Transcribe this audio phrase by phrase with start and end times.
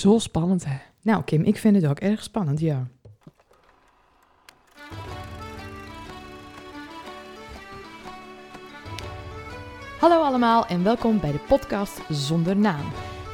[0.00, 0.76] Zo spannend, hè?
[1.02, 2.86] Nou, Kim, ik vind het ook erg spannend, ja.
[9.98, 12.84] Hallo allemaal en welkom bij de podcast Zonder Naam.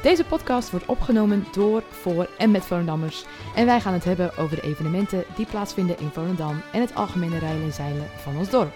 [0.01, 3.25] Deze podcast wordt opgenomen door, voor en met Volendammers.
[3.55, 7.37] En wij gaan het hebben over de evenementen die plaatsvinden in Volendam en het algemene
[7.37, 8.73] rijden en zeilen van ons dorp.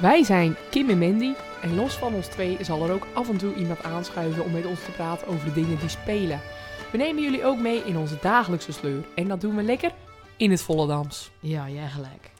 [0.00, 1.32] Wij zijn Kim en Mandy.
[1.62, 4.66] En los van ons twee zal er ook af en toe iemand aanschuiven om met
[4.66, 6.40] ons te praten over de dingen die spelen.
[6.92, 9.04] We nemen jullie ook mee in onze dagelijkse sleur.
[9.14, 9.92] En dat doen we lekker
[10.36, 11.30] in het Volendams.
[11.40, 12.30] Ja, jij gelijk.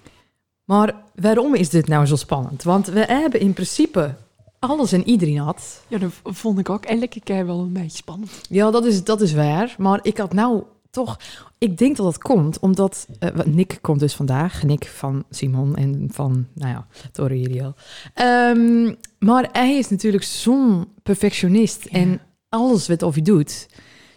[0.65, 2.63] Maar waarom is dit nou zo spannend?
[2.63, 4.15] Want we hebben in principe
[4.59, 5.83] alles en iedereen had.
[5.89, 8.31] Ja, dat vond ik ook elke keer wel een beetje spannend.
[8.49, 9.75] Ja, dat is, dat is waar.
[9.79, 11.19] Maar ik had nou toch...
[11.59, 13.07] Ik denk dat dat komt omdat...
[13.19, 14.63] eh, Nick komt dus vandaag.
[14.63, 17.75] Nick van Simon en van, nou ja, Toririo.
[18.15, 21.85] Ehm maar hij is natuurlijk zo'n perfectionist.
[21.85, 21.99] Ja.
[21.99, 23.67] En alles wat of hij doet...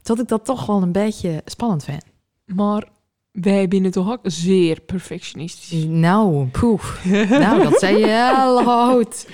[0.05, 2.03] Dat ik dat toch wel een beetje spannend vind.
[2.45, 2.87] Maar
[3.31, 5.85] wij binnen toch ook zeer perfectionistisch.
[5.85, 7.05] Nou, poeh.
[7.29, 9.27] nou, dat zei je heel goed.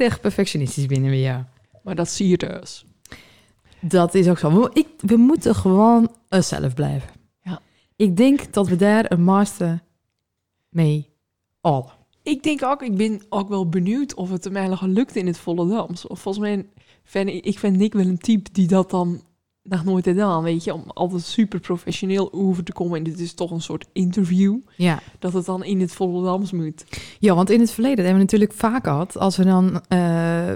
[0.00, 1.48] Erg perfectionistisch binnen we, ja.
[1.82, 2.84] Maar dat zie je dus.
[3.80, 4.60] Dat is ook zo.
[4.60, 7.08] We, ik, we moeten gewoon onszelf blijven.
[7.42, 7.60] Ja.
[7.96, 9.82] Ik denk dat we daar een master
[10.68, 11.08] mee
[11.60, 11.90] al.
[12.22, 15.38] Ik denk ook, ik ben ook wel benieuwd of het hem eigenlijk lukt in het
[15.38, 16.06] Volendams.
[16.06, 16.66] Of volgens mij,
[17.04, 19.22] vind ik, ik vind Nick wel een type die dat dan
[19.62, 20.74] nog nooit gedaan, weet je.
[20.74, 22.98] Om altijd super professioneel over te komen.
[22.98, 24.56] En dit is toch een soort interview.
[24.76, 24.98] Ja.
[25.18, 26.84] Dat het dan in het Volendams moet.
[27.18, 29.18] ja, want in het verleden hebben we natuurlijk vaak gehad...
[29.18, 29.98] als we dan eh,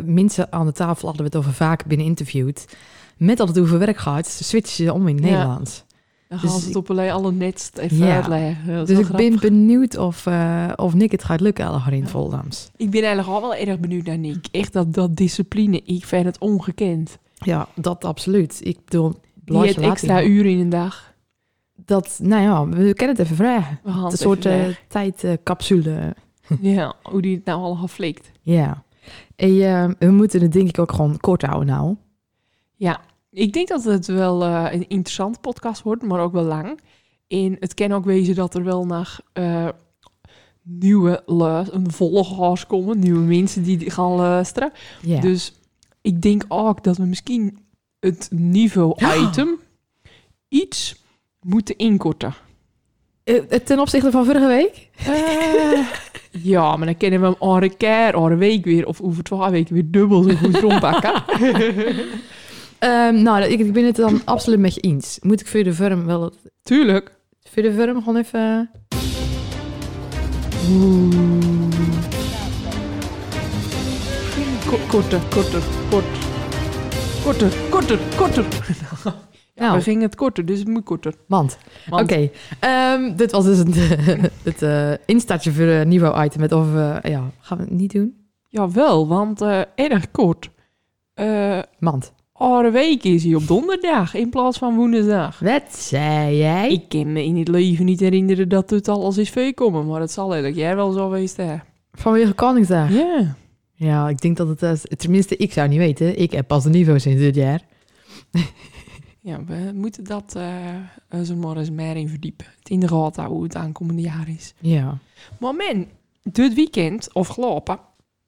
[0.05, 2.77] mensen aan de tafel hadden we het over vaak binnen interviewd...
[3.17, 5.31] met dat het over werk gaat, switchen ze om in het Ja.
[5.31, 5.85] Nederlands.
[6.29, 8.15] Dan Dus gaan ze het ik- op alleen alle netst even Ja.
[8.15, 8.87] uitleggen.
[8.87, 12.71] Dus ik ben benieuwd of, eh, of Nick het gaat lukken al in het Voldams.
[12.77, 14.47] ik ben eigenlijk al wel erg benieuwd naar Nick.
[14.51, 17.19] Echt dat, dat discipline, ik vind het ongekend.
[17.45, 18.61] Ja, dat absoluut.
[18.63, 21.15] Ik bedoel, Die heeft laat extra uren in een dag.
[21.85, 23.81] Dat, nou ja, we kunnen het even vragen.
[23.83, 24.85] We Een soort weg.
[24.89, 26.15] tijdcapsule.
[26.61, 28.31] Ja, hoe die het nou allemaal flikt.
[28.41, 28.85] Ja.
[29.37, 31.97] En eh, we moeten het denk ik ook gewoon kort houden nou.
[32.77, 36.81] Ja, ik denk dat het wel eh, een interessante podcast wordt, maar ook wel lang.
[37.29, 39.21] En het kan ook wezen dat er wel nog
[40.63, 41.23] nieuwe
[41.73, 44.73] een volgers komen, nieuwe mensen die gaan luisteren.
[45.03, 45.21] Ja.
[45.21, 45.55] Dus
[46.07, 47.59] ik denk ook dat we misschien
[48.01, 49.59] het niveau-item
[50.49, 51.03] iets
[51.41, 52.35] moeten inkorten.
[53.25, 54.91] Eh, ten opzichte van vorige week?
[55.07, 55.87] Eh,
[56.31, 59.75] ja, maar dan kunnen we hem andere keer, andere week weer, of over twee weken
[59.75, 61.15] weer dubbel zo goed rondpakken.
[62.79, 65.19] Ehm, nou, ik, ik ben het dan absoluut met je eens.
[65.23, 66.33] Moet ik voor de vorm wel...
[66.63, 67.17] Tuurlijk.
[67.43, 68.71] Voor de vorm gewoon even...
[74.67, 76.05] Korter, korter, kort.
[77.25, 78.45] Korter, korter, korter.
[79.55, 81.15] Nou, We gingen het korter, dus het moet korter.
[81.27, 81.59] Want-
[81.91, 83.75] Oké, ehm, dit was dus het,
[84.51, 86.41] het eh, instartje voor een nieuw item.
[86.41, 86.99] Met of we...
[87.03, 88.15] ja, gaan we het niet doen?
[88.49, 90.51] Jawel, want eh, erg kort.
[91.15, 92.13] Eh Mand.
[92.33, 95.39] Andere week is hij op donderdag in plaats van woensdag.
[95.39, 96.71] Wat zei jij?
[96.71, 100.11] Ik kan me in het leven niet herinneren dat het alles is komen, maar het
[100.13, 101.55] zal eigenlijk jij wel zo geweest hè.
[101.93, 102.91] Vanwege Koningsdag.
[102.93, 103.35] Ja.
[103.79, 104.63] Ja, ik denk dat het...
[104.63, 106.19] eh, tenminste, ik zou niet weten.
[106.21, 107.61] Ik heb pas de niveau sinds dit jaar.
[109.21, 112.47] Ja, we moeten dat eh zo maar eens meer in verdiepen.
[112.59, 114.55] Het in de gaten hoe het aankomende jaar is.
[114.61, 114.99] Ja.
[115.41, 115.89] Maar men,
[116.23, 117.79] dit weekend, of gelopen,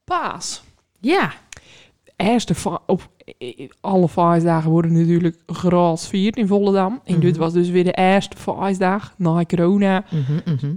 [0.05, 0.63] paas.
[1.01, 1.33] Ja.
[2.17, 2.55] Eerste
[2.87, 3.09] op
[3.81, 7.01] alle feestdagen worden natuurlijk graas vierd in Volendam.
[7.05, 7.21] En Mhm.
[7.23, 10.05] dit was dus weer de eerste feestdag na corona.
[10.11, 10.75] Mhm, mhm.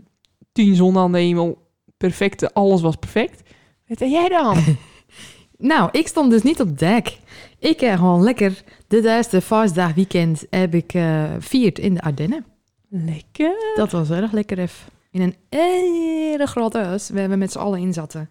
[0.52, 1.68] Tien zon aan de hemel,
[1.98, 3.50] perfecte, alles was perfect.
[3.92, 4.58] Wat heb jij dan?
[5.58, 7.18] Nou, ik stond dus niet op dek.
[7.60, 12.46] Ik heb gewoon lekker de eerste vastdag weekend heb ik eh vierd in de Ardennen.
[12.90, 13.74] Lekker.
[13.76, 14.88] Dat was erg lekker even.
[15.12, 15.36] In een
[16.40, 18.30] erg groot huis waar we met z'n allen in zaten.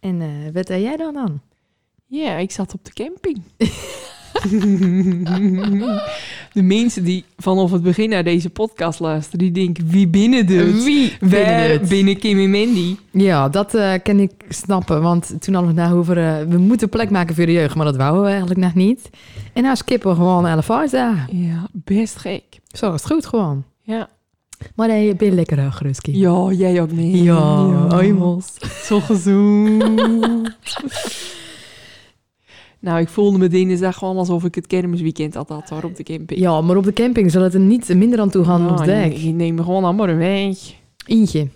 [0.00, 1.40] En eh, wat deed jij dan dan?
[2.06, 3.42] Ja, ik zat op de camping.
[6.52, 10.84] de mensen die vanaf het begin naar deze podcast luisteren, die denken, wie binnen dus?
[10.84, 12.96] Wie Wij binnen Kim en Mandy.
[13.10, 15.02] Ja, dat eh kan ik snappen.
[15.02, 16.18] Want toen hadden we het nou over...
[16.18, 17.74] eh, we moeten plek maken voor de jeugd.
[17.74, 19.10] Maar dat wouden we eigenlijk nog niet.
[19.52, 21.38] En nou skippen we gewoon elf vastdagen.
[21.38, 22.42] Ja, best gek.
[22.68, 23.64] Zo is het goed gewoon.
[23.82, 24.08] Ja,
[24.74, 26.14] Maar nee, je bent lekker Kim.
[26.14, 27.24] ja jij ook niet.
[27.24, 28.46] Ja, hemels.
[28.84, 29.84] Zo gezoend.
[32.80, 36.02] nou, ik voelde me dinsdag gewoon alsof ik het kermisweekend had had hoor, op de
[36.02, 36.40] camping.
[36.40, 38.86] Ja, maar op de camping zal het er niet minder aan toe gaan dan op
[38.86, 40.74] Nou, je, je neemt me gewoon allemaal een weg.
[41.06, 41.48] Eentje.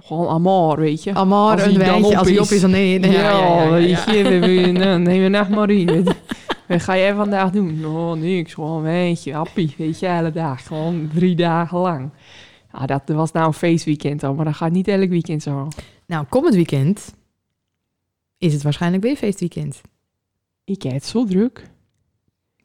[0.00, 1.14] Gewoon amor, weet je.
[1.14, 2.10] Als een wijntje.
[2.10, 2.60] op Als hij op is.
[2.60, 2.98] dan nee.
[2.98, 5.84] nee, Ja, ja, ja, ja, weet je, we, neem maar in.
[5.84, 6.16] Met,
[6.68, 7.84] Wat ga jij vandaag doen?
[7.86, 8.54] Oh, niks.
[8.54, 9.68] Gewoon een beetje happy.
[9.76, 10.66] Weet je, hele dag.
[10.66, 12.10] Gewoon drie dagen lang.
[12.72, 15.68] Ja, dat was nou een feestweekend al, maar dat gaat niet elk weekend zo.
[16.06, 17.14] Nou, komend weekend
[18.38, 19.80] is het waarschijnlijk weer feestweekend.
[20.70, 21.70] Ik heb het zo druk.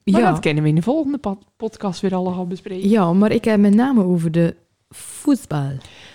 [0.03, 2.89] Maar ja, dat kennen we in de volgende pod- podcast weer allemaal bespreken.
[2.89, 4.55] ja, maar ik heb met name over de
[4.89, 5.71] voetbal.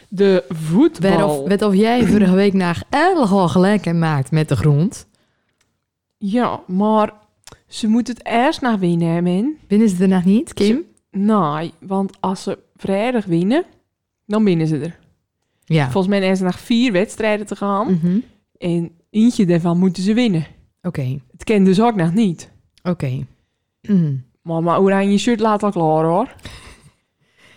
[0.09, 1.11] De voetbal.
[1.11, 5.07] Weet of, weet of jij vorige week naar helemaal gelijk maakt met de grond.
[6.19, 7.13] Ja, maar
[7.67, 9.57] ze moeten het eerst naar winnen.
[9.69, 10.85] Winnen ze er nog niet, Kim?
[11.11, 13.65] Nee, want als ze vrijdag winnen,
[14.27, 14.99] dan winnen ze er.
[15.65, 15.91] Ja.
[15.91, 17.93] Volgens mij is er nog vier wedstrijden te gaan.
[17.93, 18.19] Mhm.
[18.59, 20.47] En eentje daarvan moeten ze winnen.
[20.83, 22.51] Oké, Het kent dus ook nog niet.
[22.83, 23.27] oké.
[23.83, 24.25] Mm.
[24.43, 26.29] Maar mijn oranje shirt laat al klaar, hoor.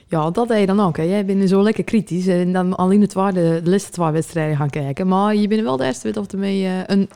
[0.08, 0.98] Ja, dat deed je dan ook.
[0.98, 1.04] Hè.
[1.04, 4.70] Jij bent zo lekker kritisch en dan alleen de, tweede, de laatste twee wedstrijden gaan
[4.70, 5.08] kijken.
[5.08, 7.10] Maar je bent wel de eerste weet of ermee eh, een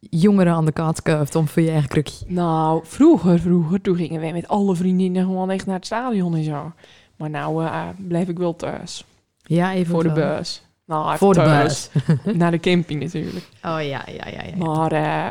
[0.00, 2.24] jongere aan de kaart schuift om voor je eigen krukje.
[2.28, 6.44] Nou, vroeger, vroeger, toen gingen wij met alle vriendinnen gewoon echt naar het stadion en
[6.44, 6.72] zo.
[7.16, 9.04] Maar nou eh, blijf ik wel thuis.
[9.42, 10.62] Ja, even Voor de bus.
[10.86, 11.90] Even Voor de thuis.
[12.06, 12.34] bus.
[12.34, 13.48] Naar de camping natuurlijk.
[13.62, 14.42] Oh ja, ja, ja.
[14.46, 15.30] Ja, Maar eh,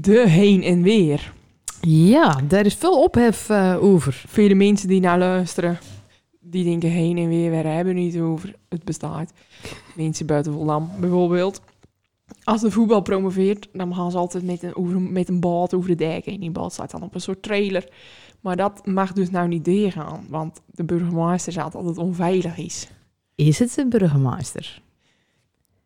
[0.00, 1.32] de heen en weer.
[1.80, 4.22] ja daar is veel ophef eh, over.
[4.26, 5.78] Vele mensen die naar luisteren,
[6.40, 8.54] die denken heen en weer, we hebben niet over.
[8.68, 9.32] Het bestaat.
[9.96, 11.60] Mensen buiten Volendam bijvoorbeeld.
[12.44, 15.88] Als de voetbal promoveert, dan gaan ze altijd met een, over, met een boot over
[15.88, 16.40] de dijk heen.
[16.40, 17.88] Die boot staat dan op een soort trailer.
[18.40, 22.88] Maar dat mag dus nou niet doorgaan, want de burgemeester zegt dat het onveilig is.
[23.38, 24.82] Is het de burgemeester?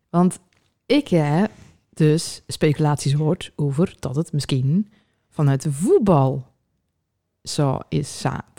[0.09, 0.39] Want
[0.85, 1.51] ik heb
[1.93, 4.91] dus speculaties gehoord over dat het misschien
[5.29, 6.45] vanuit de voetbal
[7.43, 8.53] zo is zaad.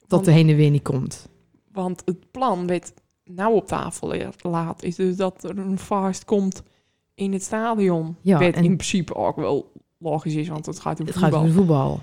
[0.00, 1.28] Dat Want- de heen en weer niet komt.
[1.72, 2.92] Want het plan werd
[3.24, 6.62] nou op tafel laat, is dus dat er een vast komt
[7.14, 8.16] in het stadion.
[8.20, 11.38] Ja, Wat en- in principe ook wel logisch is, want het gaat om Het voetbal.
[11.40, 12.02] gaat de voetbal.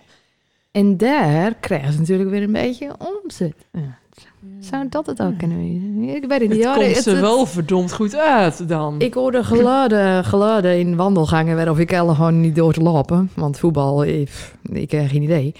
[0.72, 3.68] En daar krijgen ze natuurlijk weer een beetje omzet.
[3.72, 3.98] Ja.
[4.60, 6.16] Zou dat het ook kunnen wezen?
[6.16, 6.52] Ik weet het niet.
[6.52, 9.00] Het Ja, komt het- ze het- wel verdomd goed uit dan.
[9.00, 13.30] Ik hoorde geluiden, geluiden in wandelgangen waarof ik helemaal gewoon niet door te lopen.
[13.36, 15.54] Want voetbal, ik, ik heb geen idee.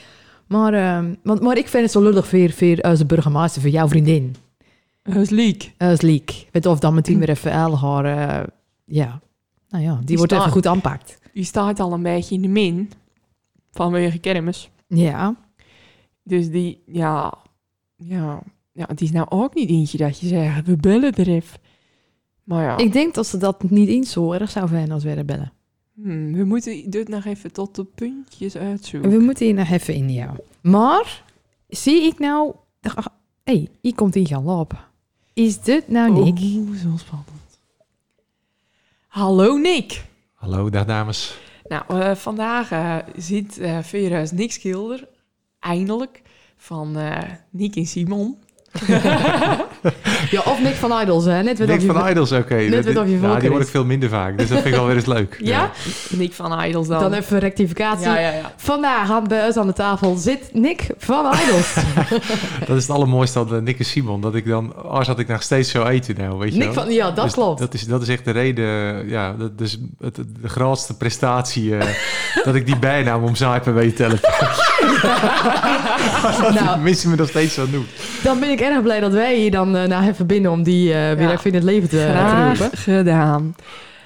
[0.48, 3.72] Maar, ehm, want, maar ik vind het zo lullig voor, voor als de burgemeester, voor
[3.72, 4.36] jouw vriendin.
[5.04, 5.72] Dat is leak.
[5.78, 6.48] Als Liek.
[6.52, 8.48] Weet of dan meteen weer even haar, eh,
[8.86, 9.20] ja.
[9.70, 11.18] Nou ja, die, Die wordt even goed aanpakt.
[11.34, 12.92] Die staat al een beetje in de min
[13.72, 14.70] vanwege kermis.
[14.88, 15.36] Ja.
[16.24, 17.34] Dus die, ja,
[17.96, 18.40] ja,
[18.80, 21.60] ja, het is nou ook niet eentje dat je zegt, we bellen er even.
[22.44, 25.10] Maar ja, Ik denk dat ze dat niet eens zo erg zou vinden als we
[25.10, 25.52] er bellen.
[25.94, 29.10] hmm, we moeten dit nog even tot de puntjes uitzoeken.
[29.10, 30.36] We moeten hier nog even in, ja.
[30.62, 31.24] Maar,
[31.68, 32.54] zie ik nou...
[32.82, 32.92] Hé,
[33.44, 34.80] hey, hier komt in gaan lopen.
[35.34, 36.40] Is dit nou Nick?
[36.40, 37.60] Oeh, zo spannend.
[39.08, 40.06] Hallo Nick.
[40.34, 41.38] Hallo, dag dames.
[41.68, 45.08] Nou, eh, vandaag eh, zit eh Vera's Nick Schilder,
[45.60, 46.22] eindelijk,
[46.58, 48.38] van eh Nick en Simon.
[50.32, 51.44] Ja, of Nick van Idols, hè?
[51.44, 52.56] Net weer Nick of je- van Idols, oké.
[52.56, 53.66] Net Dat- je volker die hoor is.
[53.66, 55.38] ik veel minder vaak, dus dat vind ik wel weer eens leuk.
[55.44, 55.72] Ja?
[56.10, 57.00] Nick van Idols dan.
[57.02, 58.06] Dan even rectificatie.
[58.08, 58.52] ja, ja, ja.
[58.58, 61.74] Vandaag aan, bij ons aan de tafel zit Nick van Idols.
[62.68, 65.42] Dat is het allermooiste aan Nick en Simon, dat ik dan, als had ik nog
[65.42, 66.84] steeds zo eten nou, weet je Nick wel.
[66.84, 67.60] van, ja, dat Dus klopt.
[67.60, 68.66] Dat is, dat is echt de reden,
[69.10, 71.88] ja, dat is het, de grootste prestatie eh,
[72.44, 74.20] dat ik die bijnaam om Zuipen weet te tellen.
[76.54, 77.90] nou, Mensen me nog steeds zo noemen.
[78.24, 80.94] dan ben ik erg blij dat wij hier dan eh naar hebben binnen om die
[80.94, 81.32] eh, weer Ja.
[81.32, 82.78] even in het leven te, te Graag roepen.
[82.78, 83.56] gedaan.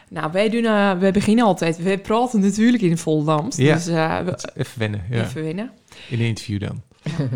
[0.10, 1.78] Nou, wij, doen, eh, wij beginnen altijd.
[1.78, 3.56] We praten natuurlijk in Voldams.
[3.56, 3.74] Ja.
[3.74, 5.24] Dus eh, we- Even wennen, ja.
[5.24, 5.72] even winnen.
[6.10, 6.82] In een interview dan.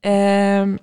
[0.00, 0.76] Ehm,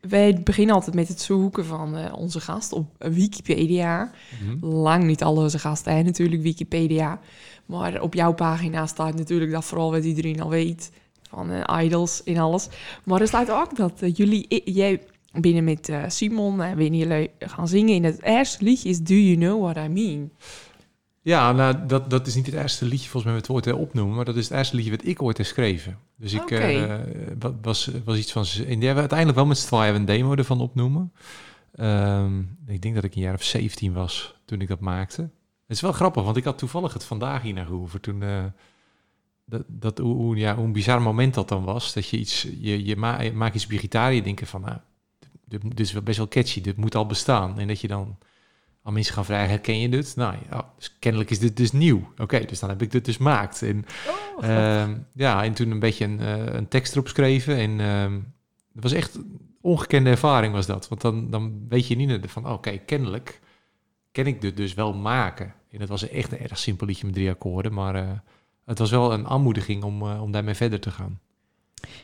[0.00, 4.10] wij beginnen altijd met het zoeken van eh, onze gast op Wikipedia.
[4.42, 4.66] Mhm.
[4.74, 7.18] Lang niet alle onze gasten hebben natuurlijk Wikipedia.
[7.66, 10.90] Maar op jouw pagina staat natuurlijk dat vooral wat iedereen al weet.
[11.28, 12.68] Van eh, idols en alles.
[13.04, 14.46] Maar er staat ook dat eh, jullie...
[14.52, 18.88] i- jij binnen met eh, Simon en wanneer jullie gaan zingen in het eerste liedje
[18.88, 20.30] is Do You Know What I Mean?
[21.22, 23.78] Ja, nou, dat, dat is niet het eerste liedje volgens mij met het woord eh,
[23.80, 25.98] opnoemen, maar dat is het eerste liedje wat ik ooit heb geschreven.
[26.16, 26.94] Dus ik eh,
[27.38, 28.42] wa- was, was iets van...
[28.42, 31.12] En die hebben uiteindelijk wel met z'n tweeën een demo ervan opnoemen.
[31.74, 35.22] Ehm, ik denk dat ik een jaar of 17 was toen ik dat maakte.
[35.22, 38.00] Het is wel grappig, want ik had toevallig het vandaag hier naar gehoeven.
[38.00, 38.44] Toen, eh,
[39.48, 41.92] dat, dat, hoe, hoe- ja, hoe een bizar moment dat dan was.
[41.92, 44.60] Dat je iets, je, je, ma je maakt iets bij gitaar en je denkt van,
[44.60, 44.76] nou,
[45.44, 47.58] dit, dit is wel best wel catchy, dit moet al bestaan.
[47.58, 48.16] En dat je dan
[48.82, 50.16] aan mensen gaan vragen, herken je dit?
[50.16, 52.12] Nou ja, dus kennelijk is dit dus nieuw.
[52.18, 53.62] Oké, dus dan heb ik dit dus maakt.
[53.62, 53.84] En,
[54.40, 57.56] ehm, ja, en toen een beetje een, eh, een tekst erop geschreven.
[57.56, 58.18] En ehm
[58.72, 60.88] dat was echt een ongekende ervaring was dat.
[60.88, 63.40] Want dan, dan weet je niet van, oké, kennelijk
[64.12, 65.54] kan ik dit dus wel maken.
[65.70, 67.72] En dat was echt een erg simpel liedje met drie akkoorden.
[67.72, 68.10] Maar eh,
[68.68, 71.18] het was wel een aanmoediging om, eh, om daarmee verder te gaan.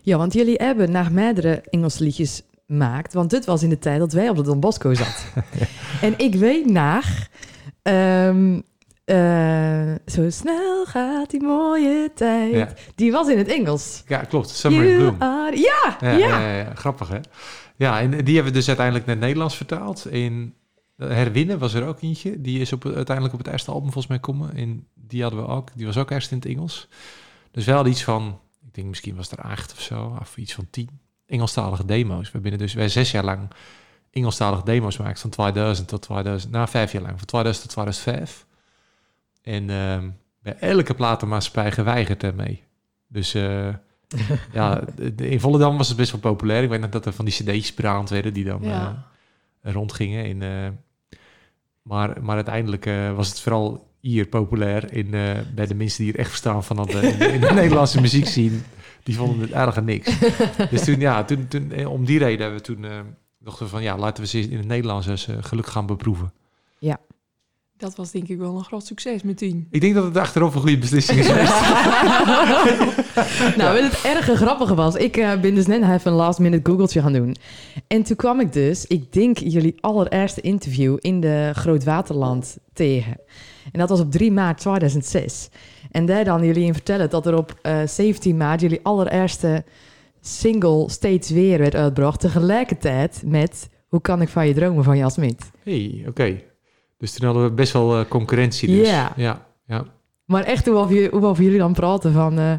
[0.03, 3.13] Ja, want jullie hebben naar meerdere Engelse liedjes gemaakt.
[3.13, 5.25] Want dit was in de tijd dat wij op de Don Bosco zat.
[6.01, 7.29] En ik weet naar...
[7.83, 8.61] ehm,
[9.05, 12.53] eh, zo snel gaat die mooie tijd.
[12.55, 12.69] Ja.
[12.95, 14.03] Die was in het Engels.
[14.07, 14.49] Ja, klopt.
[14.49, 15.17] Summer in You Bloom.
[15.23, 15.57] are-
[16.01, 17.19] Ja, Ja, grappig hè?
[17.77, 20.07] Ja, en die hebben we dus uiteindelijk naar het Nederlands vertaald.
[20.11, 20.55] In
[20.97, 22.41] Herwinnen was er ook eentje.
[22.41, 24.55] Die is op, uiteindelijk op het eerste album volgens mij komen.
[24.57, 25.69] En die hadden we ook.
[25.75, 26.89] Die was ook eerst in het Engels.
[27.51, 30.67] Dus wel iets van, ik denk misschien was er acht of zo, of iets van
[30.71, 30.89] tien
[31.27, 32.33] Engelstalige demo's.
[32.33, 33.51] We hebben dus wij zes jaar lang
[34.11, 38.47] Engelstalige demo's gemaakt van 2000 tot 2000, nou vijf jaar lang, van 2000 tot 2005.
[39.43, 40.11] En ehm,
[40.43, 42.63] bij elke platenmaatschappij geweigerd ermee.
[43.07, 43.69] Dus eh,
[44.53, 44.81] ja,
[45.17, 46.63] in Volendam was het best wel populair.
[46.63, 49.07] Ik weet nog dat er van die cd'tjes braand werden die dan Ja.
[49.61, 50.25] eh, rondgingen.
[50.25, 50.69] In, eh,
[51.83, 52.85] maar, maar uiteindelijk
[53.17, 56.79] was het vooral hier populair in, eh, bij de mensen die er echt verstaan van
[56.91, 58.63] de, in, de- in de Nederlandse muziek zien.
[59.03, 60.19] Die vonden het en niks.
[60.71, 62.91] Dus toen, ja, toen, toen, eh, om die reden hebben we toen eh
[63.39, 66.33] dachten van ja, laten we ze in het Nederlands eens eh, geluk gaan beproeven.
[67.85, 69.67] Dat was denk ik wel een groot succes meteen.
[69.71, 71.53] Ik denk dat het achteraf een goede beslissing is geweest.
[73.57, 76.71] Nou, weet het erge grappige was, ik eh, ben dus net even een last minute
[76.71, 77.37] googeltje gaan doen.
[77.87, 83.17] En toen kwam ik dus, ik denk jullie allereerste interview in de Grootwaterland tegen.
[83.73, 85.49] En dat was op 3 maart 2006.
[85.91, 89.65] En daar dan jullie in vertellen dat er op eh, 17 maart jullie allereerste
[90.21, 92.21] single Steeds Weer werd uitgebracht.
[92.21, 95.51] Tegelijkertijd met Hoe kan ik van je dromen van Jasmit.
[95.63, 96.53] hey, oké.
[97.05, 98.89] Dus toen hadden we best wel eh, concurrentie dus.
[98.89, 99.13] Ja.
[99.17, 99.85] Ja, ja.
[100.25, 102.39] Maar echt hoe over, hoe over jullie dan praten van...
[102.39, 102.53] eh,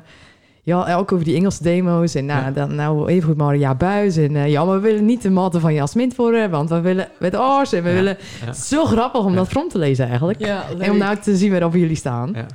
[0.62, 2.16] ja, ook over die Engelse demo's.
[2.16, 2.52] En nou, Ja.
[2.52, 4.18] dan nou even goed Maria Buis.
[4.18, 7.08] En eh, ja, maar we willen niet de maten van Jasmin voor, want we willen
[7.20, 7.74] met oors.
[7.74, 8.18] En we Ja, willen...
[8.40, 8.46] ja.
[8.46, 9.36] Het is zo grappig om Ja.
[9.36, 10.40] dat from te lezen eigenlijk.
[10.40, 12.32] Ja, En om nou te zien waarop jullie staan.
[12.34, 12.46] Ja.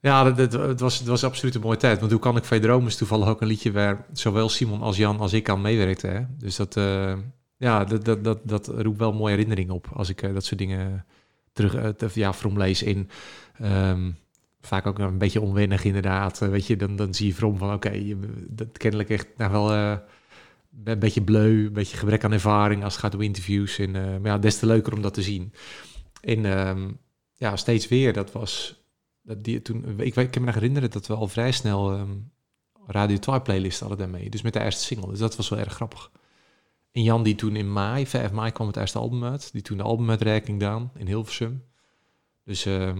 [0.00, 1.98] Ja, dat, dat- het, was, het was absoluut een mooie tijd.
[2.00, 4.82] Want Hoe kan ik van je dromen is toevallig ook een liedje waar zowel Simon
[4.82, 6.12] als Jan als ik aan meewerkten.
[6.14, 6.20] Hè?
[6.38, 7.12] Dus dat, eh,
[7.56, 11.04] ja, dat, dat, dat, dat roept wel mooie herinneringen op als ik dat soort dingen
[11.66, 13.08] terug te- ja, from lees in.
[13.58, 14.10] ehm,
[14.60, 16.42] vaak ook een beetje onwennig inderdaad.
[16.42, 19.50] Eh, weet je, dan, dan zie je from van oké, je- dat kennelijk echt nou
[19.52, 19.96] wel eh,
[20.84, 23.78] een beetje bleu, een beetje gebrek aan ervaring als het gaat om interviews.
[23.78, 25.52] En, maar ja, des te leuker om dat te zien.
[26.20, 26.88] En ehm,
[27.34, 28.82] ja, steeds weer, dat was
[29.22, 32.10] dat die, toen, ik, ik kan me nog herinneren dat we al vrij snel ehm,
[32.86, 34.30] Radio 2 playlist hadden daarmee.
[34.30, 35.08] Dus met de eerste single.
[35.10, 36.10] Dus dat was wel erg grappig.
[36.92, 39.52] En Jan die toen in mei, 5 mei kwam het eerste album uit.
[39.52, 41.62] Die toen de albumuitreiking gedaan in Hilversum.
[42.44, 42.98] Dus ehm,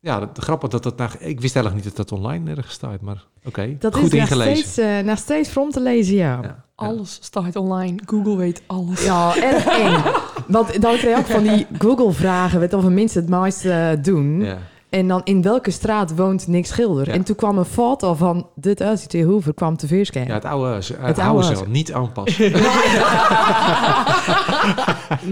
[0.00, 0.96] ja, dat, grappig dat dat...
[0.96, 3.76] Nou, ik wist eigenlijk niet dat dat online ergens staat, maar oké.
[3.78, 4.56] Dat Goed is nog ingelezen.
[4.56, 6.38] steeds, eh, nog steeds from te lezen, ja.
[6.42, 6.64] Ja, ja.
[6.74, 7.98] Alles staat online.
[8.06, 9.04] Google weet alles.
[9.04, 10.02] Ja, erg eng.
[10.54, 12.72] Want dan krijg je ook van die Google-vragen...
[12.72, 14.40] of mensen het meest eh, doen.
[14.40, 14.58] Ja.
[14.94, 17.06] En dan in welke straat woont Nick Schilder?
[17.06, 17.12] Ja.
[17.12, 20.26] En toen kwam een foto van dit huis in Hoever kwam tevoorschijn.
[20.26, 20.88] Ja, het oude huis.
[20.88, 21.60] Het, oude oude huis.
[21.66, 22.52] niet aanpassen.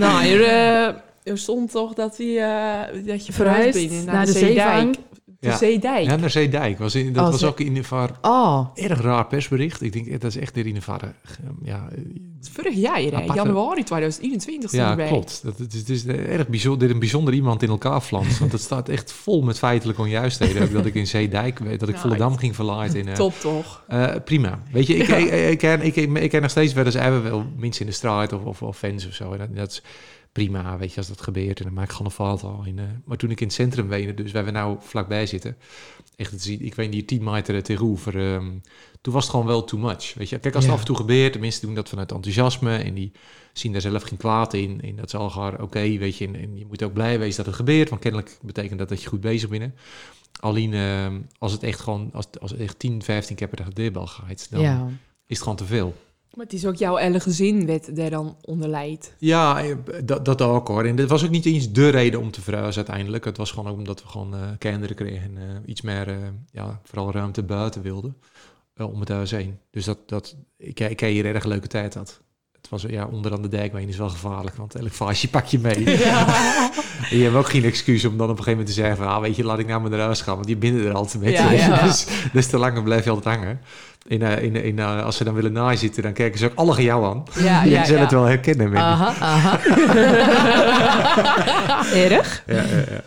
[0.03, 0.87] nou, er, eh,
[1.23, 4.97] er stond toch dat, hij, eh, dat je verhuisd Verhuisd bent naar de Zeevang.
[5.43, 5.57] De Ja.
[5.57, 6.05] Zeedijk.
[6.07, 6.79] Ja, naar Zeedijk.
[6.79, 7.83] Was in, dat Oh, was ook in de
[8.23, 9.83] Oh, erg raar persbericht.
[9.83, 11.15] Ik denk, dat is echt weer in de vaar.
[11.63, 12.07] Ja, Het
[12.43, 13.13] is Vorig jaar, hè?
[13.13, 15.07] Aparte- januari 2021 stond Ja, erbij.
[15.09, 15.41] klopt.
[15.45, 18.39] Dat, het, is, het is erg bijzonder, dit een bijzonder iemand in elkaar flanst.
[18.39, 20.63] Want het staat echt vol met feitelijke onjuistheden.
[20.63, 22.95] Ook dat ik in Zeedijk, weet dat ik Nou, Volendam ging verlaaien.
[22.95, 23.83] In, eh, Top toch?
[23.89, 24.59] eh, prima.
[24.73, 25.17] Weet je, ik, Ja.
[25.17, 27.81] ik, ik, ik ken, ik, ik, ik ken nog steeds wel eens hebben wel mensen
[27.85, 29.33] in de straat of, of, of fans of zo.
[29.33, 29.83] En dat, dat is
[30.33, 31.59] prima, weet je, als dat gebeurt.
[31.59, 32.79] En dan maak ik gewoon een fout al in.
[32.79, 32.85] eh.
[33.05, 35.57] maar toen ik in het centrum woonde, dus waar we nou vlakbij zitten.
[36.17, 38.33] Echt, het is, ik weet niet, 10 meter tegenover.
[38.35, 38.51] ehm
[39.01, 40.15] toen was het gewoon wel too much.
[40.15, 40.73] Weet je, kijk, als het Ja.
[40.73, 42.77] af en toe gebeurt, de mensen doen dat vanuit enthousiasme.
[42.77, 43.13] En die
[43.53, 44.81] zien daar zelf geen kwaad in.
[44.81, 46.27] En dat is al oké, weet je.
[46.27, 47.89] En, en je moet ook blij wezen dat het gebeurt.
[47.89, 49.75] Want kennelijk betekent dat dat je goed bezig bent.
[50.41, 53.67] Alleen ehm, als het echt gewoon, als, als het echt 10, 15 keer per dag
[53.67, 54.87] de deurbel gaat, dan ja.
[55.27, 55.95] is het gewoon te veel.
[56.35, 59.15] Maar het is ook jouw hele gezin wat daar dan onder leidt.
[59.19, 60.85] Ja, eh, dat, dat ook hoor.
[60.85, 63.25] En dat was ook niet eens de reden om te verhuizen uiteindelijk.
[63.25, 66.81] Het was gewoon ook omdat we gewoon eh kinderen kregen en eh, iets meer, ja,
[66.85, 68.17] vooral ruimte buiten wilden.
[68.77, 69.59] om het huis heen.
[69.71, 72.23] Dus dat, dat, ik, ik heb hier erg leuke tijd had.
[72.63, 75.59] Het was, ja, onder aan de dijk is wel gevaarlijk, want elk vaasje pak je
[75.59, 75.85] mee.
[77.11, 79.07] En je hebt ook geen excuus om dan op een gegeven moment te zeggen van,
[79.07, 81.33] ah, weet je, laat ik nou naar huis gaan, want die binnen er altijd.
[81.33, 81.83] Ja, ja.
[81.87, 83.61] dus, dus te lang blijf je altijd hangen.
[84.07, 86.83] In, eh, in, in, eh, als ze dan willen nazitten, dan kijken ze ook alle
[86.83, 87.25] jou aan.
[87.65, 88.77] Ja, zal het wel herkennen.
[88.77, 89.61] Aha, aha.
[91.95, 92.43] Erg.
[92.47, 93.03] Ja, ja, ja.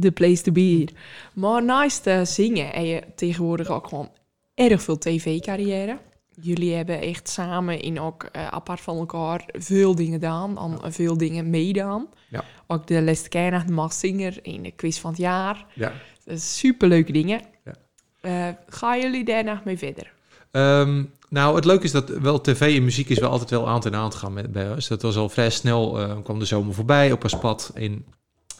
[0.00, 0.88] The place to be.
[1.32, 4.10] Maar naast te zingen en je tegenwoordig ook gewoon
[4.54, 5.98] erg veel tv-carrière.
[6.40, 11.16] Jullie hebben echt samen in ook eh, apart van elkaar veel dingen gedaan, aan veel
[11.16, 12.08] dingen meedaan.
[12.28, 12.44] Ja.
[12.66, 15.66] Ook de Les Keiner, de Maas Singer en de quiz van het jaar.
[15.74, 15.92] ja.
[16.24, 17.40] Is superleuke dingen.
[17.64, 17.74] Ja.
[18.20, 20.12] Eh, gaan jullie daarna mee verder?
[20.50, 23.82] Ehm, nou, het leuke is dat wel tv en muziek is wel altijd wel aan
[23.82, 24.88] en aan te gaan met, bij ons.
[24.88, 27.70] Dat was al vrij snel, eh, kwam de zomer voorbij op ons pad.
[27.74, 28.04] En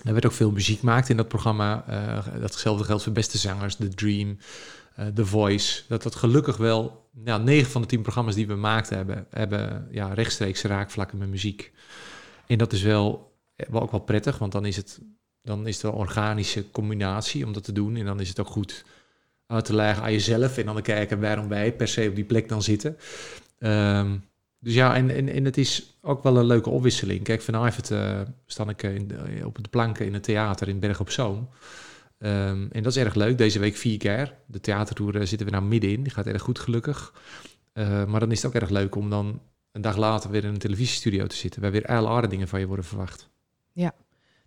[0.04, 1.84] er werd ook veel muziek gemaakt in dat programma.
[1.90, 4.36] Uh, datzelfde geldt voor beste zangers, The Dream, uh,
[5.14, 5.82] The Voice.
[5.88, 9.88] Dat dat gelukkig wel, ja, 9 van de 10 programma's die we maakten hebben, hebben
[9.90, 11.72] ja, rechtstreeks raakvlakken met muziek.
[12.46, 15.00] En dat is wel, wel ook wel prettig, want dan is het
[15.46, 17.96] dan is het een organische combinatie om dat te doen.
[17.96, 18.84] En dan is het ook goed
[19.46, 22.24] uit te leggen aan jezelf en dan te kijken waarom wij per se op die
[22.24, 22.96] plek dan zitten.
[23.58, 24.24] Um,
[24.58, 27.22] dus ja, en, en, en het is ook wel een leuke opwisseling.
[27.22, 29.12] Kijk, vanavond uh, sta ik in,
[29.44, 31.48] op de planken in het theater in Berg op Zoom.
[32.18, 33.38] Um, en dat is erg leuk.
[33.38, 34.34] Deze week vier keer.
[34.46, 36.02] De theatertour uh, zitten we nou middenin.
[36.02, 37.14] Die gaat erg goed, gelukkig.
[37.74, 39.40] Uh, maar dan is het ook erg leuk om dan
[39.72, 41.62] een dag later weer in een televisiestudio te zitten.
[41.62, 43.28] Waar weer alle dingen van je worden verwacht.
[43.72, 43.94] Ja,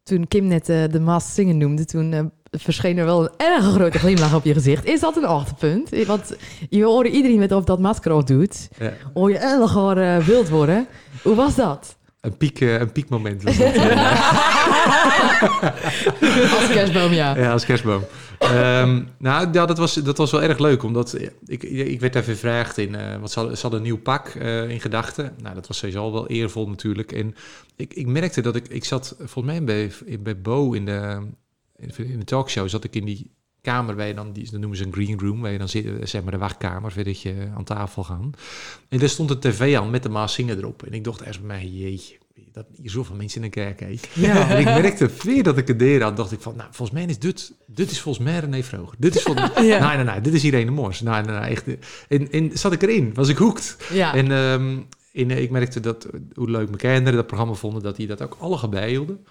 [0.04, 2.22] toen Kim net uh, de Maas zingen noemde, toen uh,
[2.52, 4.86] verscheen er wel een erg grote glimlach op je gezicht.
[4.86, 6.06] Is dat een hoogtepunt?
[6.06, 6.36] Want
[6.70, 8.70] je hoorde iedereen met of dat masker op doet.
[8.80, 8.94] Ja.
[9.14, 10.88] Hoor je erg uh, wild worden.
[11.24, 11.98] Hoe was dat?
[12.22, 13.44] Een, piek, een piekmoment.
[13.44, 13.60] Was
[16.60, 17.38] als kerstboom, ja.
[17.38, 18.04] Ja, als kerstboom.
[18.42, 22.34] um, nou, ja, dat, was, dat was wel erg leuk, omdat ik, ik werd even
[22.34, 25.36] gevraagd in, uh, wat ze, ze hadden een nieuw pak uh, in gedachten.
[25.42, 27.12] Nou, dat was sowieso al wel eervol natuurlijk.
[27.12, 27.36] En
[27.76, 31.28] ik, ik merkte dat ik, ik zat volgens mij bij, bij Bo in de,
[31.78, 34.86] in de talkshow, zat ik in die kamer waar je dan, die, dat noemen ze
[34.86, 38.04] een green room, waar je dan zit, zeg maar de wachtkamer, voordat je aan tafel
[38.04, 38.32] gaan.
[38.90, 40.84] En daar stond een tv aan met de Maas zingen erop.
[40.84, 42.18] En ik dacht eerst bij mij, jeetje,
[42.52, 44.10] dat hier zoveel mensen in elkaar kijken.
[44.14, 44.50] Ja.
[44.50, 47.08] En ik merkte veel dat ik het deed had, dacht ik van, nou, volgens mij
[47.08, 48.96] is dit, dit is volgens mij René Vroger.
[48.98, 49.88] Dit is volgens mij, ja.
[49.88, 51.02] nee, nee, nee, dit is Irene Mors.
[51.02, 51.66] Nee, nee, nee, echt.
[52.08, 53.78] En, en zat ik erin, was ik hoekt.
[53.94, 54.14] Ja.
[54.14, 58.08] En um, in, ik merkte dat, hoe leuk mijn kinderen dat programma vonden, dat die
[58.08, 59.26] dat ook alle bijhielden.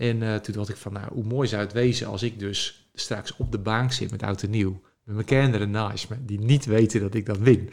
[0.00, 2.88] En uh, toen dacht ik van, nou, hoe mooi zou het wezen als ik dus
[2.94, 4.80] straks op de bank zit met oud en nieuw.
[5.04, 7.70] Met mijn kinderen naast me, die niet weten dat ik dat win.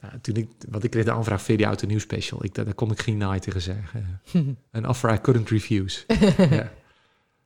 [0.00, 2.44] Nou, toen ik, want ik kreeg de aanvraag voor die auto nieuw special.
[2.44, 4.20] Ik, daar, daar kon ik geen naai tegen zeggen.
[4.70, 6.04] Een offer I couldn't refuse.
[6.50, 6.72] ja.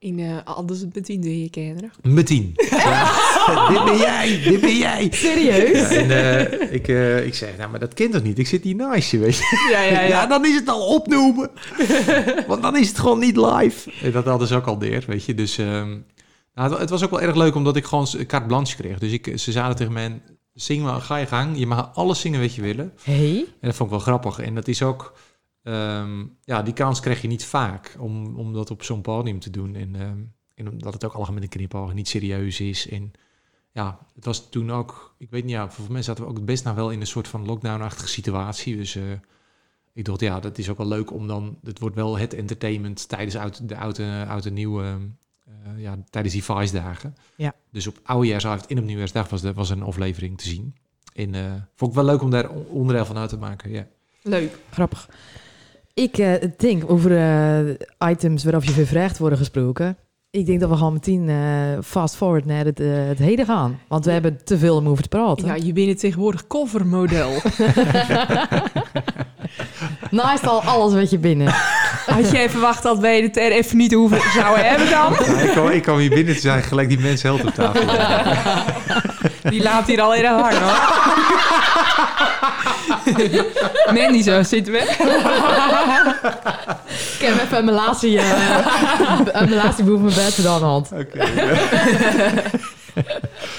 [0.00, 1.92] In uh, anders met tien doe je kinderen?
[2.02, 2.52] Met tien.
[2.70, 3.68] Ja.
[3.68, 5.08] dit ben jij, dit ben jij.
[5.10, 5.90] Serieus?
[5.90, 8.38] Ja, en uh, ik, uh, ik zeg, nou, maar dat kind toch niet?
[8.38, 9.68] Ik zit hier naast je, weet je.
[9.70, 10.06] Ja, ja, ja.
[10.06, 11.50] ja dan is het al opnoemen.
[12.46, 13.90] Want dan is het gewoon niet live.
[14.02, 15.34] En dat hadden ze ook al deer, weet je.
[15.34, 16.04] Dus um,
[16.54, 18.98] nou, het was ook wel erg leuk, omdat ik gewoon carte blanche kreeg.
[18.98, 20.20] Dus ik, ze zaten tegen mij,
[20.54, 21.58] zing maar, ga je gang.
[21.58, 22.92] Je mag alles zingen wat je willen.
[23.02, 23.36] Hey.
[23.36, 24.38] En dat vond ik wel grappig.
[24.38, 25.12] En dat is ook...
[25.68, 29.50] Um, ja, die kans krijg je niet vaak om, om dat op zo'n podium te
[29.50, 29.74] doen.
[29.74, 32.88] En, um, en omdat het ook allemaal met een knipoog niet serieus is.
[32.88, 33.12] En
[33.72, 36.64] ja, het was toen ook, ik weet niet, ja, voor mensen zaten we ook best
[36.64, 38.76] nou wel in een soort van lockdown-achtige situatie.
[38.76, 39.02] Dus uh,
[39.92, 43.08] ik dacht, ja, dat is ook wel leuk om dan, het wordt wel het entertainment
[43.08, 44.98] tijdens oud, de oude, oude nieuwe,
[45.48, 47.16] uh, ja, tijdens die Vice-dagen.
[47.36, 47.54] Ja.
[47.70, 50.74] Dus op oudejaarsavond en op nieuwjaarsdag was, er, was een aflevering te zien.
[51.14, 53.86] En uh, vond ik wel leuk om daar onderdeel van uit te maken, ja.
[54.22, 54.58] Leuk.
[54.70, 55.08] Grappig.
[55.98, 59.96] Ik uh, denk over uh, items waarover je vervraagd worden gesproken.
[60.30, 61.36] Ik denk dat we gewoon meteen uh,
[61.84, 63.80] fast forward naar het, het heden gaan.
[63.88, 65.46] Want we hebben te veel om over te praten.
[65.46, 67.30] Ja, je bent tegenwoordig covermodel.
[70.10, 71.54] Naast al alles wat je binnen.
[72.06, 75.12] Had jij verwacht dat wij het er even niet hoeven zouden hebben dan?
[75.12, 77.86] Ja, ik, kwam, ik kwam hier binnen te zijn, gelijk die mensen helpt op tafel.
[79.50, 81.57] Die laat hier al heel hangen hoor.
[83.94, 84.78] Nee, niet zo zitten we.
[87.18, 90.90] Ik heb even mijn laatste, uh, mijn laatste boef mijn bed de hand.
[90.92, 91.00] Oké.
[91.00, 91.34] Okay,
[92.94, 93.02] ja.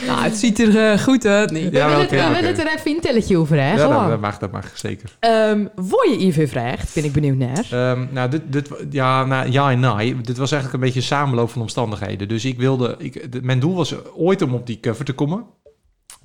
[0.05, 1.51] nou, het ziet er uh, goed uit.
[1.51, 1.63] Nee.
[1.63, 2.49] Ja, we willen okay, het, okay.
[2.49, 3.71] het er even een telletje over, hè?
[3.71, 5.17] Ja, dat, dat, mag, dat mag, zeker.
[5.19, 7.91] Um, word je IV vraagt, ben ik benieuwd naar.
[7.91, 10.21] Um, nou, dit, dit, ja, nou, ja en nee.
[10.21, 12.27] Dit was eigenlijk een beetje een samenloop van omstandigheden.
[12.27, 12.95] Dus ik wilde...
[12.97, 15.45] Ik, mijn doel was ooit om op die cover te komen.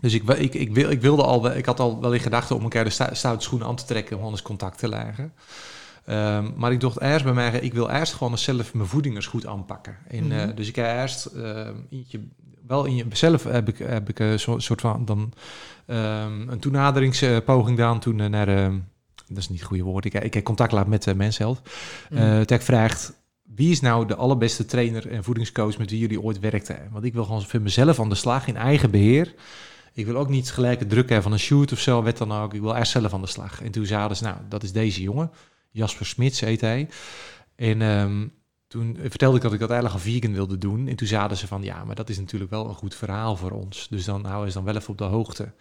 [0.04, 1.56] Dus ik, ik, ik, wil, ik wilde al...
[1.56, 4.16] Ik had al wel in gedachten om een keer de stoute schoenen aan te trekken...
[4.16, 5.32] om anders contact te leggen.
[6.08, 9.26] Um, maar ik dacht eerst bij mij, ik wil eerst gewoon zelf mijn voeding eens
[9.26, 9.96] goed aanpakken.
[10.08, 10.48] En, mm -hmm.
[10.48, 12.20] uh, dus ik heb eerst uh, eentje,
[12.66, 15.32] wel in jezelf heb ik, heb ik een soort van dan
[15.86, 18.46] um, een toenaderingspoging gedaan toen uh, naar,
[19.26, 21.60] dat is niet het goede woord, ik, ik heb contact laat met de mens zelf.
[22.10, 22.44] Mm -hmm.
[22.50, 23.12] Uh, vraagt,
[23.42, 26.88] wie is nou de allerbeste trainer en voedingscoach met wie jullie ooit werkten?
[26.90, 29.34] Want ik wil gewoon voor mezelf aan de slag in eigen beheer.
[29.94, 32.32] Ik wil ook niet gelijk het druk hebben van een shoot of zo, wat dan
[32.32, 32.54] ook.
[32.54, 33.62] Ik wil eerst zelf aan de slag.
[33.62, 35.30] En toen zeiden ze, nou, dat is deze jongen.
[35.70, 36.88] Jasper Smits heet hij.
[37.56, 38.32] En um,
[38.66, 40.88] toen vertelde ik dat ik dat eigenlijk al vegan wilde doen.
[40.88, 43.50] En toen zeiden ze van, ja, maar dat is natuurlijk wel een goed verhaal voor
[43.50, 43.88] ons.
[43.88, 45.52] Dus dan houden ze dan wel even op de hoogte.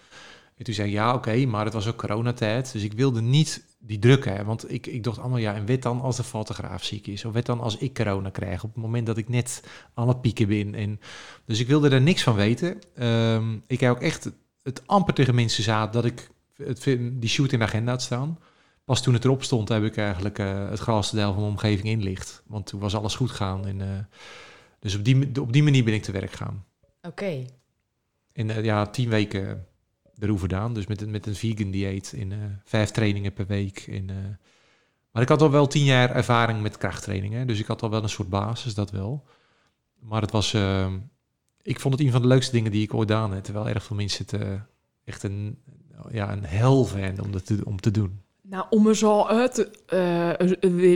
[0.57, 2.71] En toen zei ik, ja, oké, maar het was ook coronatijd.
[2.71, 4.45] Dus ik wilde niet die druk hebben.
[4.45, 7.25] Want ik, ik dacht allemaal, ja, en wat dan als de fotograaf ziek is?
[7.25, 8.63] Of wat dan als ik corona krijg?
[8.63, 9.63] Op het moment dat ik net
[9.93, 10.75] aan het pieken ben.
[10.75, 10.99] En,
[11.45, 12.79] dus ik wilde er niks van weten.
[12.95, 17.51] Ehm, ik heb ook echt het amper tegen mensen zaad dat ik het, die shoot
[17.51, 18.39] in de agenda had staan.
[18.85, 21.87] Pas toen het erop stond, heb ik eigenlijk uh, het grootste deel van mijn omgeving
[21.87, 22.43] inlicht.
[22.47, 23.67] Want toen was alles goed gaan.
[23.67, 23.87] En, uh,
[24.79, 26.65] dus op die, op die manier ben ik te werk gaan.
[27.01, 27.07] Oké.
[27.07, 27.49] Okay.
[28.33, 29.67] En uh, ja, tien weken
[30.19, 30.73] erover gedaan.
[30.73, 33.79] Dus met, met een vegan dieet in vijf trainingen per week.
[33.79, 34.09] In,
[35.11, 37.47] maar ik had al wel tien jaar ervaring met krachttrainingen.
[37.47, 39.23] Dus ik had al wel een soort basis, dat wel.
[39.99, 40.53] Maar het was...
[41.61, 43.43] ik vond het een van de leukste dingen die ik ooit gedaan heb.
[43.43, 44.59] Terwijl erg veel mensen het
[45.03, 45.57] echt een,
[46.11, 48.21] ja, een hel vinden om, dat te, om te doen.
[48.41, 49.69] Nou, om er zo uit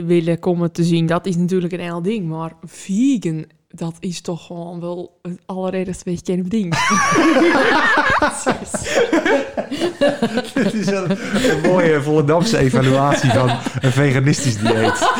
[0.06, 2.28] willen komen te zien, dat is natuurlijk een heel ding.
[2.28, 6.74] Maar vegan, dat is toch gewoon wel het allereerst beetje een ding.
[10.54, 11.10] Dit is een,
[11.50, 13.48] een mooie Volendamse evaluatie van
[13.80, 15.10] een veganistisch dieet.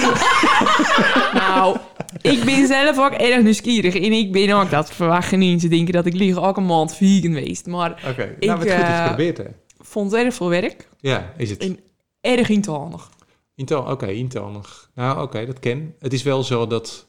[1.32, 1.76] nou,
[2.20, 3.94] ik ben zelf ook erg nieuwsgierig.
[3.94, 5.61] En ik ben ook, dat verwachten niet.
[5.61, 7.66] Ze denken dat ik lieg ook een maand vegan geweest.
[7.66, 8.37] Maar Oké, okay.
[8.40, 9.44] nou, ik, het goed uh, geprobeerd, hè?
[9.78, 10.88] vond het erg veel werk.
[11.00, 11.58] Ja, is het.
[11.58, 11.78] En
[12.20, 13.11] erg intalig.
[13.54, 14.90] Intal, oké, okay, intalig.
[14.94, 15.94] Nou, oké, dat ken.
[15.98, 17.07] Het is wel zo dat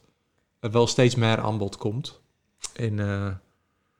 [0.59, 2.21] er wel steeds meer aanbod komt.
[2.75, 3.27] En uh,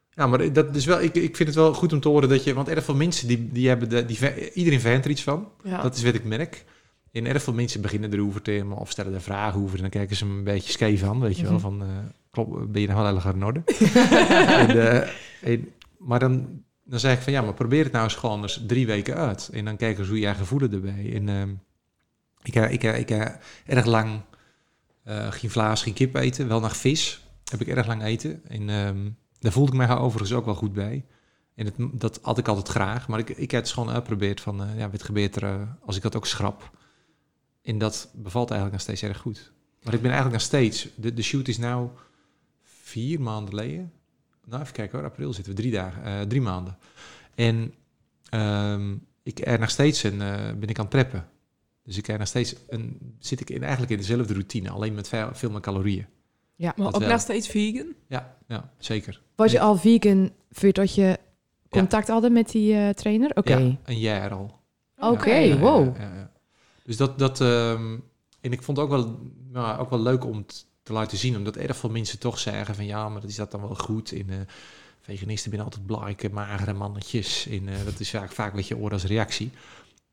[0.10, 2.44] ja, maar dat is wel, ik, ik vind het wel goed om te horen dat
[2.44, 5.48] je, want erg veel mensen die, die hebben, de, die, iedereen vindt er iets van.
[5.64, 5.82] Ja.
[5.82, 6.66] Dat is wat ik merk.
[7.12, 9.76] En erg veel mensen beginnen erover te of stellen er vragen over.
[9.76, 11.60] En dan kijken ze me een beetje scheef aan, weet je wel.
[11.60, 11.88] Van, uh,
[12.32, 13.62] klopt, ben je nou wel erg in orde?
[14.64, 15.08] en, uh,
[15.42, 18.64] en, maar dan, dan zeg ik van ja, maar probeer het nou eens gewoon eens
[18.68, 19.50] drie weken uit.
[19.54, 21.12] En dan kijken ze hoe jij gevoelen erbij.
[21.14, 21.42] En uh,
[22.44, 24.22] ik, ik, ik, ik heb erg lang
[25.10, 26.48] uh, geen vlaas, geen kip eten.
[26.48, 28.42] Wel naar vis heb ik erg lang eten.
[28.48, 31.06] En um, daar voelde ik mij overigens ook wel goed bij.
[31.56, 33.08] En het, dat had ik altijd graag.
[33.08, 35.96] Maar ik, ik heb het gewoon uitgeprobeerd van, uh, ja, wat gebeurt er uh, als
[35.96, 36.78] ik dat ook schrap?
[37.62, 39.52] En dat bevalt eigenlijk nog steeds erg goed.
[39.84, 40.88] Maar ik ben eigenlijk nog steeds...
[40.96, 41.90] De, shoot is nou
[42.64, 43.92] vier maanden geleden.
[44.46, 45.08] Nou, even kijken hoor.
[45.08, 46.28] April zitten we drie dagen.
[46.28, 46.78] Drie maanden.
[47.36, 47.74] En
[48.34, 50.18] um, ik er nog steeds een,
[50.60, 51.30] ben ik aan het preppen.
[51.90, 54.70] Dus ik er nog steeds een, zit ik in, eigenlijk in dezelfde routine.
[54.70, 56.06] Alleen met veel, veel meer calorieën.
[56.56, 57.94] Ja, maar ook nog steeds vegan?
[58.08, 59.22] Ja, ja zeker.
[59.36, 61.18] Was je al vegan voordat je
[61.70, 62.14] contact ja.
[62.14, 63.30] hadden met die uh, trainer?
[63.30, 63.40] Oké.
[63.40, 63.64] Okay.
[63.64, 64.60] Ja, een jaar al.
[64.98, 65.96] Oké, okay, ja, wow.
[66.84, 68.04] Dus dat, dat um,
[68.42, 69.20] en ik vond het ook wel,
[69.52, 70.46] nou, ook wel leuk om
[70.84, 73.62] te laten zien, omdat erg veel mensen toch zeggen van ja, maar is dat dan
[73.62, 74.26] wel goed in...
[74.30, 74.36] Uh,
[75.02, 77.48] veganisten zijn altijd blike, magere mannetjes.
[77.48, 79.52] En uh, dat is vaak, vaak wat je hoort als reactie.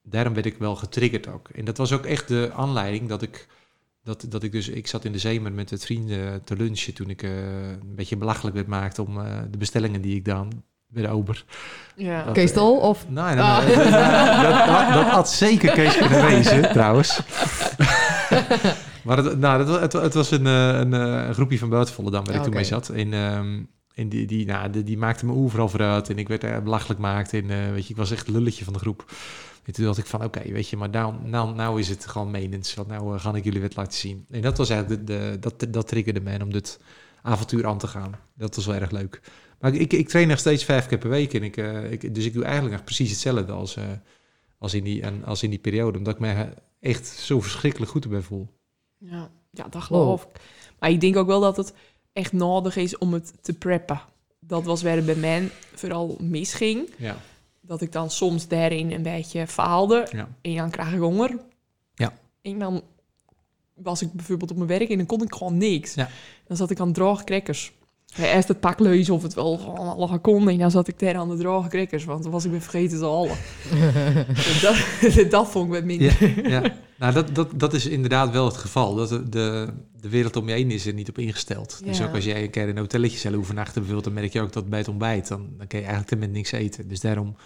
[0.09, 1.49] Daarom werd ik wel getriggerd ook.
[1.49, 3.47] En dat was ook echt de aanleiding dat ik
[4.07, 7.11] dat, dat ik dus, ik zat in de zeemer met het vrienden te lunchen toen
[7.11, 7.31] ik uh,
[7.69, 11.45] een beetje belachelijk werd gemaakt om uh, de bestellingen die ik dan bij de ober.
[11.97, 12.25] Ja.
[12.25, 13.09] Dat, Kees Tol of?
[13.09, 13.59] Nee, nee, ah.
[13.67, 17.21] nee, dat, dat, dat, had zeker Kees kunnen wezen, trouwens.
[19.05, 22.35] maar het, nou, dat, het, het was een, een, een groepje van buitenvolle dan waar
[22.35, 22.45] ik okay.
[22.45, 22.89] toen mee zat.
[22.89, 26.43] En, um, en die, die, nou, die, die maakte me overal vooruit en ik werd
[26.43, 27.33] er belachelijk gemaakt.
[27.33, 29.05] En uh, weet je, ik was echt lulletje van de groep.
[29.67, 32.31] En toen dacht ik van, oké, weet je, maar nou, nou, nou is het gewoon
[32.31, 32.75] menens.
[32.75, 34.27] Want nou uh, ga ik jullie wat laten zien.
[34.31, 36.81] En dat was eigenlijk, de, de, dat, dat triggerde me om dit
[37.23, 38.15] avontuur aan te gaan.
[38.35, 39.21] Dat was wel erg leuk.
[39.61, 41.35] Maar ik, ik train nog steeds vijf keer per week.
[41.35, 43.85] En ik, uh, ik, dus ik doe eigenlijk nog precies hetzelfde als, uh,
[44.59, 45.99] als, in die, en, als in die periode.
[45.99, 46.49] Omdat ik me
[46.81, 48.49] echt zo verschrikkelijk goed erbij voel.
[48.99, 50.41] Ja, ja dat geloof ik.
[50.79, 51.73] Maar ik denk ook wel dat het
[52.13, 54.01] echt nodig is om het te preppen.
[54.41, 56.91] Dat was waar het bij mij vooral misging.
[56.97, 57.17] Ja
[57.67, 60.07] dat ik dan soms daarin een beetje faalde.
[60.11, 60.29] Ja.
[60.43, 61.39] En dan krijg ik honger.
[61.95, 62.13] Ja.
[62.43, 62.83] En dan
[63.75, 65.95] was ik bijvoorbeeld op mijn werk en dan kon ik gewoon niks.
[65.95, 66.09] Ja.
[66.47, 67.73] Dan zat ik aan droge crackers.
[68.17, 70.49] Eerst het pak lezen of het wel gewoon alle kon.
[70.49, 72.99] En dan zat ik daar aan de droge crackers, want dan was ik weer vergeten
[72.99, 73.37] te halen.
[74.63, 76.49] dat, dat vond ik met minder.
[76.49, 76.77] Ja, ja.
[76.99, 78.95] Nou, dat, dat, dat is inderdaad wel het geval.
[78.95, 79.69] Dat de, de,
[80.01, 81.81] de wereld om je heen is er niet op ingesteld.
[81.81, 81.87] Ja.
[81.87, 84.41] Dus ook als jij een keer in een hotelletje zal overnachten bijvoorbeeld, dan merk je
[84.41, 86.89] ook dat bij het ontbijt, dan, dan kun je eigenlijk met niks eten.
[86.89, 87.37] Dus daarom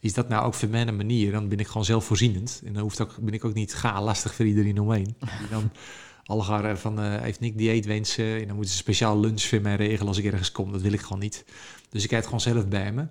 [0.00, 1.32] is dat nou ook voor mij een manier.
[1.32, 2.62] Dan ben ik gewoon zelfvoorzienend.
[2.64, 5.14] En dan hoeft ook, ben ik ook niet ga lastig voor iedereen omheen.
[5.18, 5.70] Die dan
[6.24, 8.40] alle van uh, heeft Nick dieet wensen.
[8.40, 10.72] En dan moeten ze speciaal lunch voor mij regelen als ik ergens kom.
[10.72, 11.44] Dat wil ik gewoon niet.
[11.88, 13.06] Dus ik heb het gewoon zelf bij me.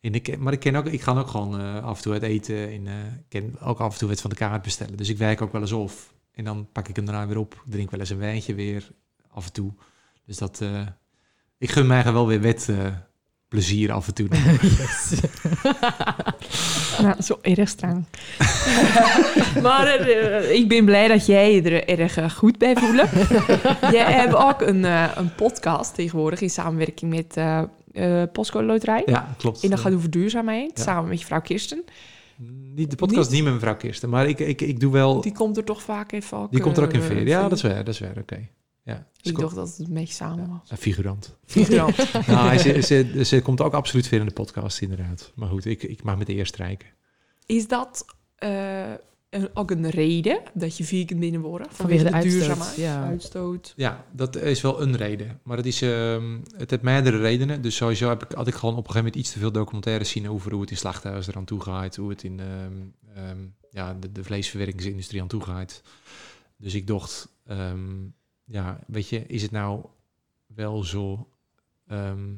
[0.00, 2.22] En ik, maar ik, ken ook, ik ga ook gewoon uh, af en toe het
[2.22, 2.70] eten.
[2.70, 4.96] En uh, ik ken ook af en toe het van de kaart bestellen.
[4.96, 5.90] Dus ik werk ook wel eens op.
[6.32, 7.62] En dan pak ik hem daarna weer op.
[7.66, 8.90] Drink wel eens een wijntje weer
[9.30, 9.72] af en toe.
[10.24, 10.62] Dus dat...
[11.58, 12.68] ik gun mij wel weer wet
[13.48, 14.28] plezier af en toe.
[14.78, 15.20] yes.
[17.02, 18.04] nou, zo erg streng.
[19.66, 23.02] maar uh, ik ben blij dat jij je er erg uh, goed bij voelt.
[23.92, 27.62] jij hebt ook een, uh, een podcast tegenwoordig in samenwerking met eh
[28.32, 29.02] Postcode Loterij.
[29.06, 29.62] Ja, klopt.
[29.62, 30.82] En dat gaat over duurzaamheid, Ja.
[30.82, 31.84] samen met je vrouw Kirsten.
[32.74, 35.12] Niet de podcast niet met mevrouw Kirsten, maar ik, ik, ik doe wel...
[35.12, 37.26] Die, Die komt er toch vaak even ook, komt er ook in eh, veer.
[37.26, 38.48] Ja, dat is waar, dat is waar, oké.
[39.28, 40.70] Ik dacht dat het een beetje samen was.
[40.70, 41.36] Een figurant.
[41.46, 41.96] Figurant.
[42.26, 45.32] nou, ze, ze, ze komt ook absoluut weer in de podcast, inderdaad.
[45.34, 46.88] Maar goed, ik, ik mag met de eerst strijken.
[47.46, 48.04] Is dat
[48.36, 48.90] eh,
[49.30, 51.68] een- ook een reden dat je vegan binnen wordt?
[51.74, 53.02] Vanwege de uitstoot, duurzaamheid, ja.
[53.04, 53.72] uitstoot.
[53.76, 55.40] Ja, dat is wel een reden.
[55.42, 57.62] Maar het, is, ehm, het heeft meerdere redenen.
[57.62, 60.10] Dus sowieso heb ik, had ik gewoon op een gegeven moment iets te veel documentaires
[60.10, 61.96] zien over hoe het in slachthuizen eraan toe gaat.
[61.96, 62.72] Hoe het in ehm,
[63.14, 63.38] ehm,
[63.70, 65.82] ja, de, de vleesverwerkingsindustrie aan toe gaat.
[66.56, 67.96] Dus ik dacht, ehm,
[68.48, 69.84] ja, weet je, is het nou
[70.46, 71.28] wel zo
[71.86, 72.34] ehm,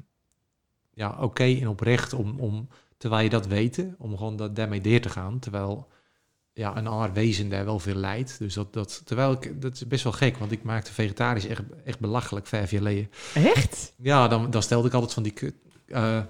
[0.94, 5.03] ja, oké en oprecht om, om, terwijl je dat weet, om gewoon dat, daarmee deer
[5.03, 5.38] te gaan.
[5.38, 5.88] Terwijl
[6.53, 8.38] ja, een ander wezen daar wel veel lijdt.
[8.38, 11.62] Dus dat, dat, terwijl ik, dat is best wel gek, want ik maakte vegetarisch echt,
[11.85, 13.11] echt belachelijk vijf jaar geleden.
[13.35, 13.92] Echt?
[13.96, 15.55] Ja, dan, dan stelde ik altijd van die kut.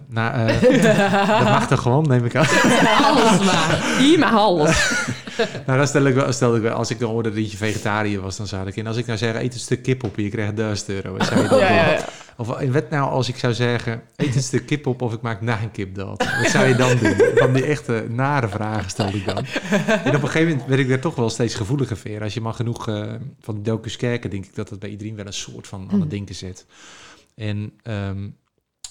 [0.08, 0.82] na, eh,
[1.38, 2.46] dat mag toch gewoon, neem ik aan.
[3.04, 3.98] Alles maar.
[3.98, 4.92] Hier maar alles.
[5.66, 8.20] nou, dan stel ik wel, stel ik wel, als ik dan hoorde dat je vegetariër
[8.20, 8.86] was, dan zou ik in.
[8.86, 11.12] Als ik nou zeg, eet een stuk kip op en je krijgt 1000 euro.
[11.12, 11.76] Wat zou je dan Ja, doen?
[11.76, 12.04] ja, ja.
[12.36, 15.20] Of in wet nou, als ik zou zeggen, eet een stuk kip op of ik
[15.20, 16.24] maak na een kip dat.
[16.42, 17.14] Wat zou je dan doen?
[17.34, 19.44] Van die echte nare vragen stelde ik dan.
[20.04, 22.22] En op een gegeven moment werd ik daar toch wel steeds gevoeliger voor.
[22.22, 25.16] Als je maar genoeg eh, van die docus kijken, denk ik dat het bij iedereen
[25.16, 26.66] wel een soort van aan het denken zit.
[27.34, 28.28] En ehm,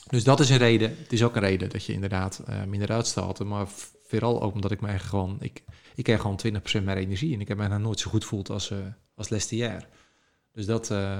[0.09, 0.95] dus dat is een reden.
[1.01, 3.39] Het is ook een reden dat je inderdaad eh, minder uitstoot.
[3.39, 3.65] Maar
[4.07, 5.37] vooral ook omdat ik mij gewoon...
[5.39, 5.63] Ik,
[5.99, 6.39] ik krijg gewoon
[6.81, 7.33] 20% meer energie.
[7.33, 8.77] En ik heb mij nou nooit zo goed voeld als, eh
[9.15, 9.87] als laatste jaar.
[10.53, 10.91] Dus dat...
[10.91, 11.17] eh,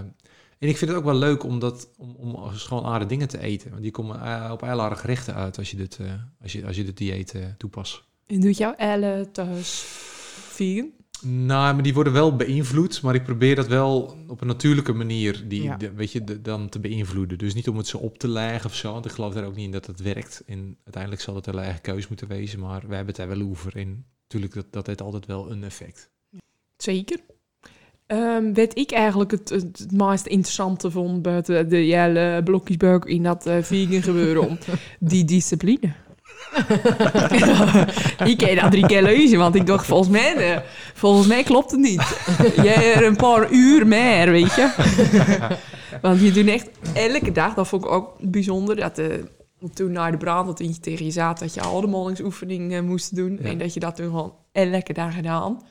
[0.60, 3.40] en ik vind het ook wel leuk om, dat, om, om gewoon aardige dingen te
[3.40, 3.70] eten.
[3.70, 6.00] Want die komen eh, op heel aardige gerechten uit als je dit,
[6.42, 8.04] als je, als je dit dieet toepast.
[8.28, 9.82] En doet jouw Elle thuis
[10.50, 10.90] vegan?
[11.22, 15.44] Nou, maar die worden wel beïnvloed, maar ik probeer dat wel op een natuurlijke manier,
[15.48, 15.78] die, Ja.
[15.78, 17.38] de- weet je, de- dan te beïnvloeden.
[17.38, 19.56] Dus niet om het zo op te leggen of zo, want ik geloof daar ook
[19.56, 20.44] niet in dat het werkt.
[20.46, 23.48] En uiteindelijk zal het een eigen keus moeten wezen, maar wij hebben het daar wel
[23.50, 23.76] over.
[23.76, 26.10] En natuurlijk, dat, dat heeft altijd wel een effect.
[26.78, 27.20] Zeker.
[28.06, 33.24] Ehm weet ik eigenlijk het, het, het meest interessante vond buiten de hele blokjesbuik in
[33.24, 34.58] dat eh, vegan gebeuren om
[35.00, 35.94] die discipline.
[38.32, 40.62] ik kan dat drie keer lezen, want ik dacht volgens mij, eh,
[40.94, 42.26] volgens mij klopt het niet.
[42.64, 44.72] Jij er een paar uur meer, weet je.
[46.02, 49.24] want je doet echt elke dag, dat vond ik ook bijzonder, dat de,
[49.74, 53.40] toen naar de brand dat je tegen je zat dat je ademhalingsoefeningen eh, moest doen
[53.42, 53.50] Ja.
[53.50, 55.62] en dat je dat toen gewoon elke dag gedaan.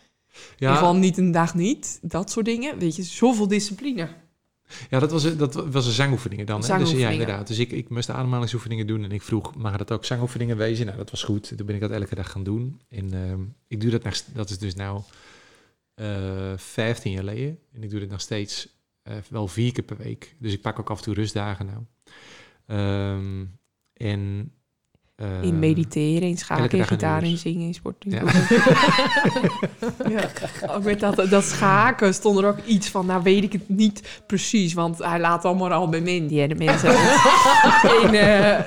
[0.57, 2.79] Ja, Van niet een dag niet, dat soort dingen.
[2.79, 4.09] Weet je, zoveel discipline.
[4.90, 6.61] ja dat, was, dat was een zangoefeningen dan.
[6.61, 7.46] Dus, ja, inderdaad.
[7.46, 10.87] Dus ik, ik moest de ademhalingsoefeningen doen en ik vroeg, mag dat ook zangoefeningen wezen?
[10.87, 11.57] Nou, dat was goed.
[11.57, 12.81] Toen ben ik dat elke dag gaan doen.
[12.88, 15.01] En ehm, ik doe dat, nog, dat is dus nou
[15.94, 17.59] eh 15 jaar geleden.
[17.72, 18.68] En ik doe dit nog steeds
[19.03, 20.35] eh, wel vier keer per week.
[20.38, 21.83] Dus ik pak ook af en toe rustdagen nou.
[22.66, 23.44] Ehm,
[23.98, 24.52] en...
[25.16, 28.11] eh, in mediteren, in schaken, in gitaar, in zingen, in sporten.
[28.11, 28.22] Ja.
[30.08, 30.30] Ja.
[30.74, 34.22] Ook met dat, dat schaken stond er ook iets van, nou weet ik het niet
[34.26, 36.88] precies, want hij laat allemaal al bij hè, de mensen.
[38.02, 38.64] en, eh,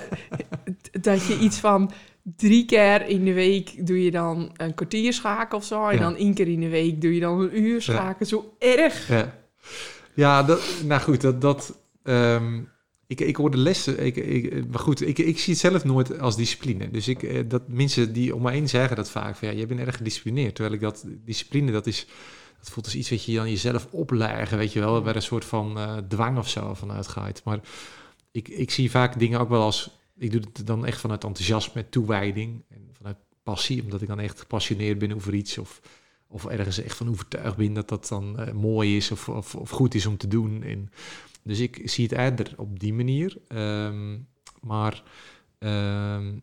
[1.02, 1.91] dat je iets van
[2.24, 6.02] drie keer in de week doe je dan een kwartier schaken of zo, en Ja.
[6.02, 8.26] dan één keer in de week doe je dan een uur schaken.
[8.26, 9.08] Zo erg.
[9.08, 9.34] Ja,
[10.13, 11.41] ja dat, nou goed, dat...
[11.41, 12.60] dat ehm,
[13.12, 16.19] ik, ik hoor de lessen, ik, ik, maar goed, ik, ik zie het zelf nooit
[16.19, 16.91] als discipline.
[16.91, 19.67] Dus ik, eh, dat mensen die om me heen zeggen dat vaak, van ja, jij
[19.67, 20.56] bent erg gedisciplineerd.
[20.56, 22.06] Terwijl ik dat, discipline, dat is,
[22.60, 25.45] dat voelt als iets wat je dan jezelf opleggen, weet je wel, waar een soort
[25.45, 27.41] van eh, dwang of zo vanuit gaat.
[27.43, 27.60] Maar
[28.32, 31.89] ik, ik zie vaak dingen ook wel als, ik doe het dan echt vanuit enthousiasme,
[31.89, 35.82] toewijding en vanuit passie, omdat ik dan echt gepassioneerd ben over iets of
[36.34, 39.69] of ergens echt van overtuigd ben dat dat dan eh, mooi is of, of, of
[39.69, 40.63] goed is om te doen.
[40.63, 40.89] En,
[41.44, 43.38] dus ik zie het eerder op die manier.
[43.48, 44.18] Ehm,
[44.62, 45.04] maar
[45.60, 46.34] ehm,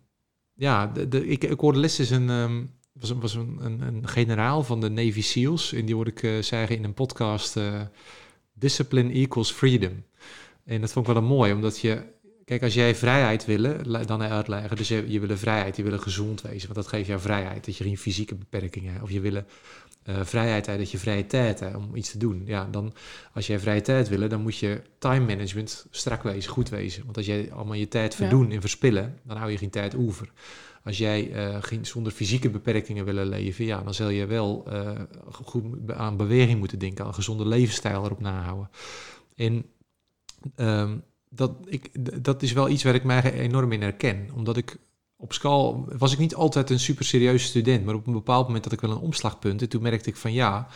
[0.54, 4.62] ja, de, ik, ik hoorde les is een, ehm, was, was een, een, een generaal
[4.62, 5.72] van de Navy SEALs.
[5.72, 7.80] En die hoorde ik eh, zeggen in een podcast, eh,
[8.52, 10.04] Discipline equals freedom.
[10.64, 12.16] En dat vond ik wel een mooi, omdat je...
[12.44, 14.76] Kijk, als jij vrijheid willen, dan uitleggen.
[14.76, 16.68] Dus je, je wil vrijheid, je wil gezond wezen.
[16.68, 19.04] Want dat geeft jou vrijheid, dat je geen fysieke beperkingen hebt.
[19.04, 19.42] Of je wil
[20.08, 22.42] eh, vrijheid hebt, dat je vrije tijd hebt om iets te doen.
[22.46, 22.94] Ja, dan
[23.32, 27.04] als jij vrije tijd wil, dan moet je time management strak wezen, goed wezen.
[27.04, 28.18] Want als jij allemaal je tijd Ja.
[28.18, 30.32] verdoen en verspillen, dan hou je geen tijd over.
[30.84, 35.00] Als jij eh, geen, zonder fysieke beperkingen willen leven, ja, dan zal je wel eh,
[35.30, 38.70] goed aan beweging moeten denken, aan een gezonde levensstijl erop nahouden.
[39.36, 39.64] En
[40.54, 40.98] ehm,
[41.30, 41.90] dat, ik,
[42.24, 44.28] dat is wel iets waar ik mij enorm in herken.
[44.34, 44.76] Omdat ik
[45.20, 48.64] op school was ik niet altijd een super serieuze student, maar op een bepaald moment
[48.64, 49.62] had ik wel een omslagpunt.
[49.62, 50.68] En toen merkte ik van ja,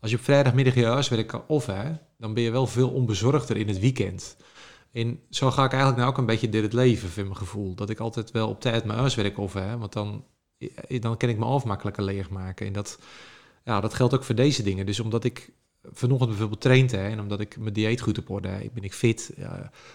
[0.00, 3.56] als je op vrijdagmiddag je huiswerk kan of hè, dan ben je wel veel onbezorgder
[3.56, 4.36] in het weekend.
[4.92, 7.74] En zo ga ik eigenlijk nou ook een beetje dit het leven, vind mijn gevoel.
[7.74, 10.24] Dat ik altijd wel op tijd mijn huiswerk over heb, want dan,
[10.58, 12.66] eh, dan kan ik me af makkelijker leegmaken.
[12.66, 12.98] En dat,
[13.64, 14.86] ja, dat geldt ook voor deze dingen.
[14.86, 15.52] Dus omdat ik
[15.92, 18.92] vanochtend bijvoorbeeld traind hè, en omdat ik mijn dieet goed op orde heb, ben ik
[18.92, 19.34] fit.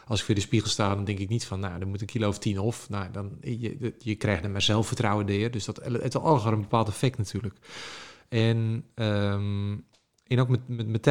[0.05, 2.07] Als ik voor de spiegel sta, dan denk ik niet van, nou, dan moet een
[2.07, 2.89] kilo of tien of.
[2.89, 5.49] Nou, dan, je, je krijgt er maar zelfvertrouwen door.
[5.51, 7.55] Dus dat het al een bepaald effect natuurlijk.
[8.29, 9.85] En, um,
[10.27, 11.07] en ook met, met, met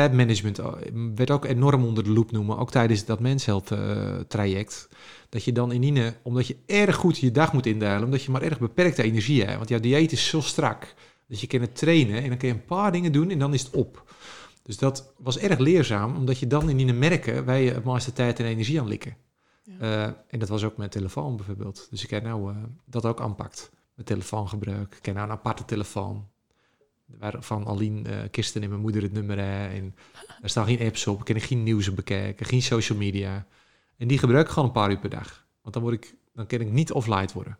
[0.59, 0.75] eh,
[1.15, 4.89] werd ook enorm onder de loep noemen, ook tijdens dat mensheld uh, traject.
[5.29, 8.43] Dat je dan in omdat je erg goed je dag moet indelen, omdat je maar
[8.43, 9.57] erg beperkte energie hebt.
[9.57, 10.95] Want jouw dieet is zo strak.
[11.27, 13.55] Dus je kan het trainen en dan kun je een paar dingen doen en dan
[13.55, 14.05] is het op.
[14.63, 18.39] Dus dat was erg leerzaam, omdat je dan in merken waar je het meeste tijd
[18.39, 19.17] en energie aan likken.
[19.63, 19.75] Ja.
[19.81, 21.87] Uh, en dat was ook mijn telefoon bijvoorbeeld.
[21.91, 23.71] Dus ik heb nou uh, dat ook aanpakt.
[23.95, 24.95] Mijn telefoongebruik.
[24.95, 26.29] Ik heb nou een aparte telefoon.
[27.07, 29.39] Waarvan alleen uh, Kirsten en mijn moeder het nummer.
[29.39, 29.95] En
[30.43, 31.19] er staan geen apps op.
[31.19, 32.47] Ik kan geen nieuws bekijken.
[32.47, 33.47] Geen social media.
[33.97, 35.47] En die gebruik ik gewoon een paar uur per dag.
[35.63, 37.59] Want dan, word ik, dan kan ik niet offline worden.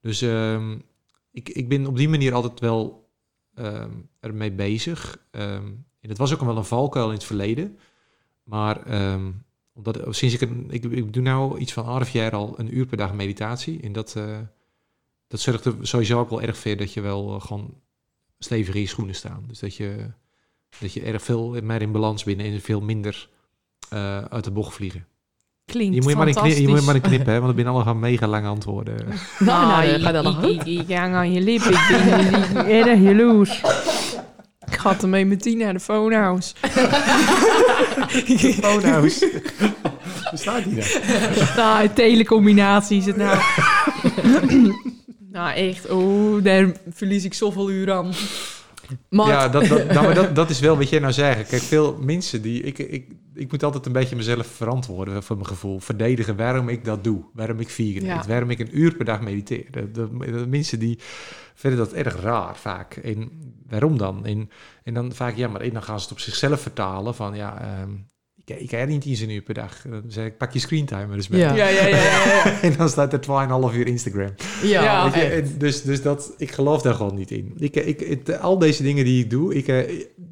[0.00, 0.82] Dus um,
[1.30, 3.10] ik, ik ben op die manier altijd wel
[3.54, 5.26] um, ermee bezig.
[5.30, 7.78] Um, en dat was ook wel een valkuil in het verleden.
[8.44, 12.54] Maar um, omdat, sinds ik, een, ik, ik doe nou iets van half jaar al
[12.56, 13.80] een uur per dag meditatie.
[13.82, 14.38] En dat, uh,
[15.26, 17.74] dat zorgt er sowieso ook wel erg voor dat je wel uh, gewoon
[18.38, 19.44] stevig in je schoenen staan.
[19.48, 20.10] Dus dat je,
[20.78, 23.28] dat je erg veel meer in balans bent en veel minder
[23.92, 25.06] uh, uit de bocht vliegen.
[25.64, 27.48] Klinkt je moet je maar een knip, je moet je maar een knip hè, want
[27.48, 29.06] er binnen allemaal mega lange antwoorden.
[29.38, 31.74] Nou, nou, nou nog ik, ik, ik hang aan je lip, ik
[34.82, 34.94] ben erg jaloers.
[34.94, 36.54] Ik ga ermee meteen naar de phonehouse.
[38.26, 39.30] de phonehouse?
[40.30, 40.84] Hoe staat die dan?
[41.56, 43.38] Nou, telecombinatie is het nou.
[45.32, 45.90] nou, echt.
[45.90, 48.12] Oh, daar verlies ik zoveel uur aan.
[49.08, 51.48] Ja, dat, dat, nou, maar dat, dat is wel wat jij nou zegt.
[51.48, 52.62] Kijk, veel mensen die...
[52.62, 55.80] Ik, ik, ik moet altijd een beetje mezelf verantwoorden voor mijn gevoel.
[55.80, 57.24] Verdedigen waarom ik dat doe.
[57.34, 58.18] Waarom ik vegan ja.
[58.18, 58.26] eet.
[58.26, 59.92] Waarom ik een uur per dag mediteer.
[59.92, 60.98] De mensen die
[61.54, 62.94] vinden dat erg raar vaak.
[62.96, 63.30] En
[63.68, 64.26] waarom dan?
[64.26, 64.50] En,
[64.82, 67.80] en dan vaak, ja, maar en dan gaan ze het op zichzelf vertalen van, ja,
[67.82, 68.10] um,
[68.44, 69.82] ik, ik heb niet eens een uur per dag.
[69.88, 71.40] Dan zeg ik, pak je screentimer dus mee.
[71.40, 71.86] Ja, ja, ja.
[71.86, 72.60] ja, ja.
[72.62, 74.34] en dan staat er 2,5 uur Instagram.
[74.62, 77.54] Ja, ja je, en dus, dus dat, ik geloof daar gewoon niet in.
[77.56, 79.68] Ik, ik, het, al deze dingen die ik doe, ik,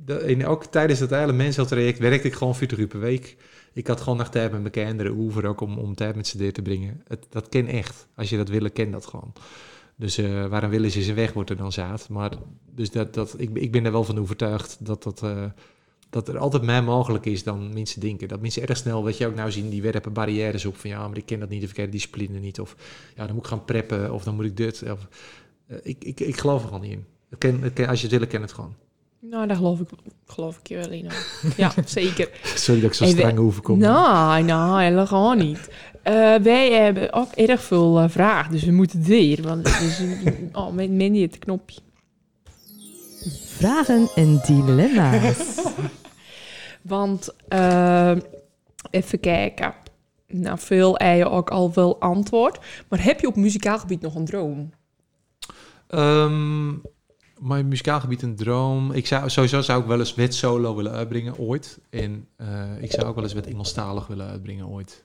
[0.06, 3.36] en ook tijdens dat hele mensentraject werkte ik gewoon 40 uur per week.
[3.72, 6.38] Ik had gewoon nog tijd met mijn kinderen oever ook om, om tijd met ze
[6.38, 7.02] deur te brengen.
[7.08, 8.06] Het, dat ken echt.
[8.16, 9.32] Als je dat wil, ken dat gewoon.
[9.96, 12.08] Dus uh, waarom willen ze zijn weg, wordt er dan zaad.
[12.08, 12.30] Maar
[12.74, 15.44] dus dat, dat, ik, ik ben er wel van overtuigd dat, dat, uh,
[16.10, 18.28] dat er altijd meer mogelijk is dan mensen denken.
[18.28, 21.08] Dat mensen erg snel, wat je ook nou zien, die werpen barrières op van ja,
[21.08, 22.60] maar ik ken dat niet, of ik ken discipline niet.
[22.60, 22.76] Of
[23.16, 24.82] ja, dan moet ik gaan preppen, of dan moet ik dit.
[24.82, 25.06] Of,
[25.66, 27.04] uh, ik, ik, ik geloof er gewoon niet in.
[27.30, 28.74] Ik ken, ik ken, als je het wil, ken het gewoon.
[29.20, 29.88] Nou, daar geloof ik,
[30.26, 31.06] geloof ik je wel in.
[31.56, 32.30] Ja, zeker.
[32.42, 33.78] Sorry dat ik zo streng overkom.
[33.78, 35.58] Nou, nou, helemaal niet.
[36.04, 39.42] Uh, wij hebben ook erg veel uh, vragen, dus we moeten weer.
[39.42, 40.02] Want het is
[40.52, 41.80] oh, met Mandy het knopje.
[43.46, 45.58] Vragen en dilemma's.
[46.82, 48.16] Want uh,
[48.90, 49.74] even kijken.
[50.26, 52.58] Nou, veel eieren ook al wel antwoord.
[52.88, 54.70] Maar heb je op muzikaal gebied nog een droom?
[55.88, 56.82] Um,
[57.38, 58.92] mijn muzikaal gebied een droom.
[58.92, 61.80] Ik zou sowieso zou ik wel eens wet solo willen uitbrengen ooit.
[61.90, 62.28] En
[62.80, 65.04] ik zou ook wel eens wet Engelstalig willen uitbrengen ooit.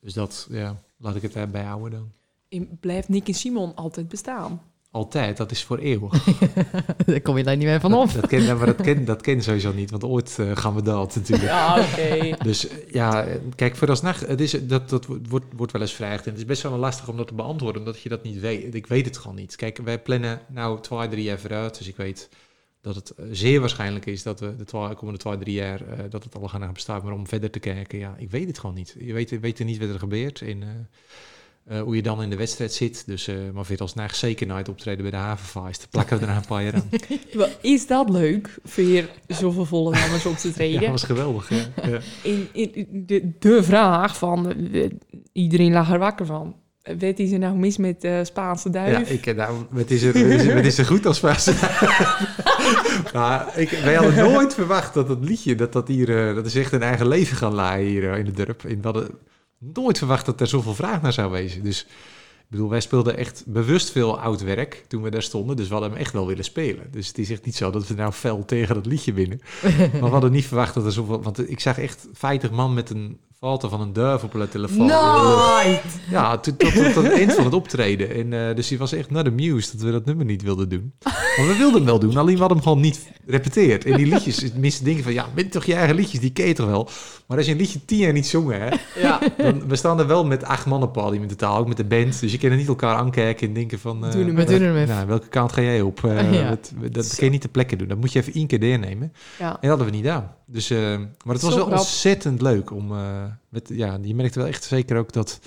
[0.00, 2.12] Dus dat, ja, laat ik het daarbij houden dan.
[2.48, 4.60] En blijft Nick en Simon altijd bestaan?
[4.96, 6.24] Altijd, dat is voor eeuwig.
[7.06, 8.12] Daar kom je daar niet meer van op.
[8.12, 10.82] Dat, dat ken, maar dat ken, dat ken sowieso niet, want ooit uh, gaan we
[10.82, 11.48] dat natuurlijk.
[11.48, 12.36] Ja, oké.
[12.48, 16.24] Dus ja, kijk, voor nacht, het is, dat, dat wordt, wordt wel eens vrijged.
[16.24, 18.74] En het is best wel lastig om dat te beantwoorden, omdat je dat niet weet.
[18.74, 19.56] Ik weet het gewoon niet.
[19.56, 22.28] Kijk, wij plannen nou twee, drie jaar vooruit, dus ik weet
[22.80, 25.98] dat het eh, zeer waarschijnlijk is dat we de twa, komende twee, drie jaar uh,
[26.10, 27.02] dat het al gaan bestaan.
[27.02, 28.96] Maar om verder te kijken, ja, ik weet het gewoon niet.
[28.98, 30.68] Je weet, weet er niet wat er gebeurt uh,
[31.82, 33.06] hoe je dan in de wedstrijd zit.
[33.06, 35.86] Dus, maar vind als naar zeker nooit optreden bij de havenfeest.
[35.90, 36.88] Plakken we er een paar jaar aan.
[37.60, 40.74] is dat leuk, voor zoveel volle namens op te treden?
[40.80, 41.50] ja, dat was geweldig.
[41.56, 41.88] Ja.
[41.88, 41.98] ja.
[42.22, 44.54] In, in, de, de vraag van,
[45.32, 46.54] iedereen lag er wakker van
[46.98, 49.08] Weet is er nou mis met uh, Spaanse duif?
[49.08, 51.54] Ja, ik, nou, wat is, er, wat, is er, wat is er goed als Spaanse
[51.60, 53.12] duif?
[53.14, 56.72] maar ik, wij hadden nooit verwacht dat dat liedje, dat dat hier, dat is echt
[56.72, 58.62] een eigen leven gaan laaien hier in de dorp.
[58.62, 59.08] We hadden
[59.74, 61.62] nooit verwacht dat er zoveel vraag naar zou wezen.
[61.62, 61.86] Dus
[62.46, 65.56] ik bedoel, wij speelden echt bewust veel oud werk toen we daar stonden.
[65.56, 66.90] Dus we hadden hem echt wel willen spelen.
[66.90, 69.40] Dus het is echt niet zo dat we nou fel tegen dat liedje winnen.
[69.78, 71.22] maar we hadden niet verwacht dat er zoveel...
[71.22, 74.48] Want ik zag echt 50 man met een valt er van een durf op de
[74.48, 74.86] telefoon.
[74.86, 75.82] Nooit!
[76.10, 78.14] Ja, tot, tot, tot, tot het eind van het optreden.
[78.14, 80.68] En, eh, dus hij was echt naar de muse dat we dat nummer niet wilden
[80.68, 80.92] doen.
[81.36, 83.84] Maar we wilden hem wel doen, alleen we hadden hem gewoon niet repeteerd.
[83.84, 86.52] En die liedjes, tenminste dingen van, ja, bent toch je eigen liedjes, die ken je
[86.54, 86.88] toch wel?
[87.26, 88.68] Maar als je een liedje tien jaar niet zongen, hè,
[89.00, 91.84] Ja, dan, we staan er wel met acht mannen podium in totaal, ook met de
[91.84, 92.20] band.
[92.20, 94.04] Dus je kan er niet elkaar aankijken en denken van...
[94.06, 94.94] eh, Doen hem We doen hem even.
[94.94, 96.04] nou, welke kant ga jij op?
[96.04, 96.56] Eh, Ja.
[96.92, 97.88] dat kan je niet ter plekke doen.
[97.88, 99.12] Dat moet je even één keer deelnemen.
[99.38, 99.48] ja.
[99.48, 100.32] En dat hadden we niet gedaan.
[100.46, 100.78] Dus, eh,
[101.24, 101.78] maar het was Zo wel grap.
[101.78, 102.92] ontzettend leuk om.
[103.26, 105.40] Eh, met, ja, je merkte wel echt zeker ook dat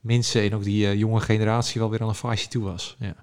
[0.00, 2.96] mensen en ook die eh, jonge generatie wel weer aan een fase toe was.
[2.98, 3.14] Ja.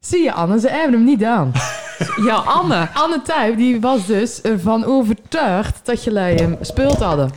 [0.00, 1.52] Zie je, Anne, ze hebben hem niet gedaan.
[2.28, 2.88] ja Anne.
[2.92, 7.30] Anne Tuyp, die was dus ervan overtuigd dat jullie hem speeld hadden.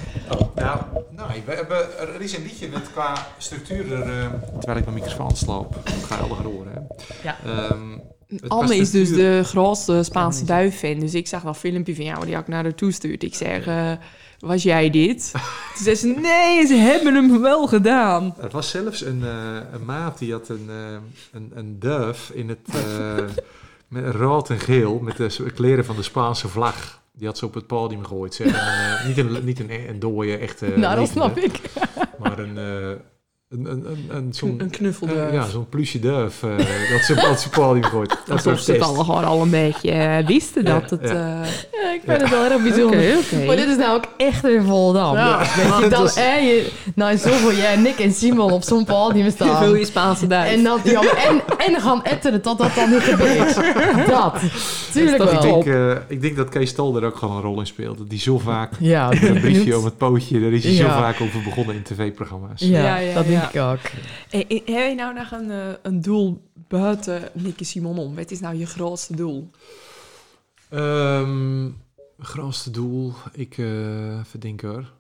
[0.56, 3.94] nou, nou, we hebben, er is een liedje met qua structuur.
[3.94, 6.74] Er, eh, terwijl ik mijn microfoon sloop, ik ga helder horen.
[6.74, 6.80] Hè.
[7.24, 7.38] Ja.
[7.46, 7.98] Ehm,
[8.28, 11.00] het Anne is dus de grootste Spaanse Ja, duif-fan.
[11.00, 13.24] Dus ik zag dat filmpje van jou die had ik naar haar toestuurd.
[13.24, 13.92] Ik zeg, eh,
[14.46, 15.32] was jij dit?
[15.76, 18.36] Toen zei ze, nee, ze hebben hem wel gedaan.
[18.40, 20.98] Het was zelfs een, eh, een maat die had een, eh,
[21.32, 23.26] een, een duif in het eh,
[23.88, 27.02] met rood en geel met de kleren van de Spaanse vlag.
[27.14, 28.34] Die had ze op het podium gegooid.
[28.34, 28.48] Zeg.
[28.48, 30.68] En, niet een, niet een, een dooie, echte.
[30.78, 31.60] nou, dat snap ik.
[32.20, 32.58] Maar een,
[33.58, 35.28] een, een, een, een, zo'n Een knuffelduif.
[35.30, 36.44] eh, ja, zo'n plusje duif.
[36.44, 36.50] eh,
[36.92, 38.18] dat ze op het podium gooit.
[38.26, 41.00] Dat ze het al gewoon al een beetje eh, wisten Ja, dat het...
[41.02, 41.08] ja.
[41.10, 41.50] eh,
[41.84, 43.18] Ja, ik vind het wel erg bijzonder.
[43.18, 43.46] oké.
[43.46, 45.16] Maar dit is nou ook echt in Volendam.
[45.16, 45.38] Ja.
[45.38, 49.30] Weet je, dan was- er je, nou zoveel jij, Nick en Simon op zo'n podium
[49.36, 49.60] staan.
[49.64, 50.52] Wil je Spaanse duif?
[50.52, 51.42] En, ja, maar en,
[51.74, 53.56] en gaan etteren tot dat dan niet gebeurt.
[54.08, 54.36] Dat.
[54.92, 55.64] Tuurlijk toch Ik wel.
[55.64, 57.98] denk, eh, ik denk dat Kees Stal er ook gewoon een rol in speelt.
[57.98, 58.72] Dat die zo vaak...
[58.80, 62.62] Ja, Een briefje om het pootje, daar is hij zo vaak over begonnen in tv-programma's.
[62.62, 63.74] Ja, Ja, ja, ja.
[63.74, 63.92] ik ook.
[64.30, 68.16] Hey, heb je nou nog een, eh, een doel buiten Nicky Simon om?
[68.16, 69.50] Wat is nou je grootste doel?
[70.70, 71.68] Ehm
[72.18, 74.94] grootste doel, ik eh verdenk er.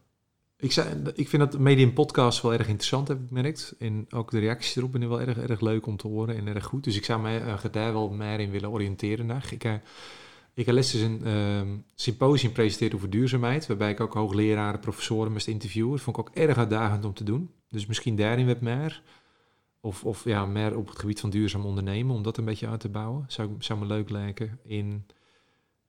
[0.57, 3.75] Ik, zei, ik vind dat medium podcast wel erg interessant, heb ik gemerkt.
[3.79, 6.65] En ook de reacties erop ben wel erg, erg leuk om te horen en erg
[6.65, 6.83] goed.
[6.83, 9.25] Dus ik zou mij uh, daar wel meer in willen oriënteren.
[9.25, 9.47] Naar.
[9.51, 9.73] Ik, uh,
[10.53, 15.47] ik heb les een ehm, symposium gepresenteerd over duurzaamheid, waarbij ik ook hoogleraren, professoren moest
[15.47, 15.91] interviewen.
[15.91, 17.49] Dat vond ik ook erg uitdagend om te doen.
[17.75, 19.01] Dus misschien daarin wat meer.
[19.79, 22.79] Of, of ja, meer op het gebied van duurzaam ondernemen, om dat een beetje uit
[22.79, 23.25] te bouwen.
[23.27, 24.59] Zou, zou me leuk lijken.
[24.63, 25.05] In,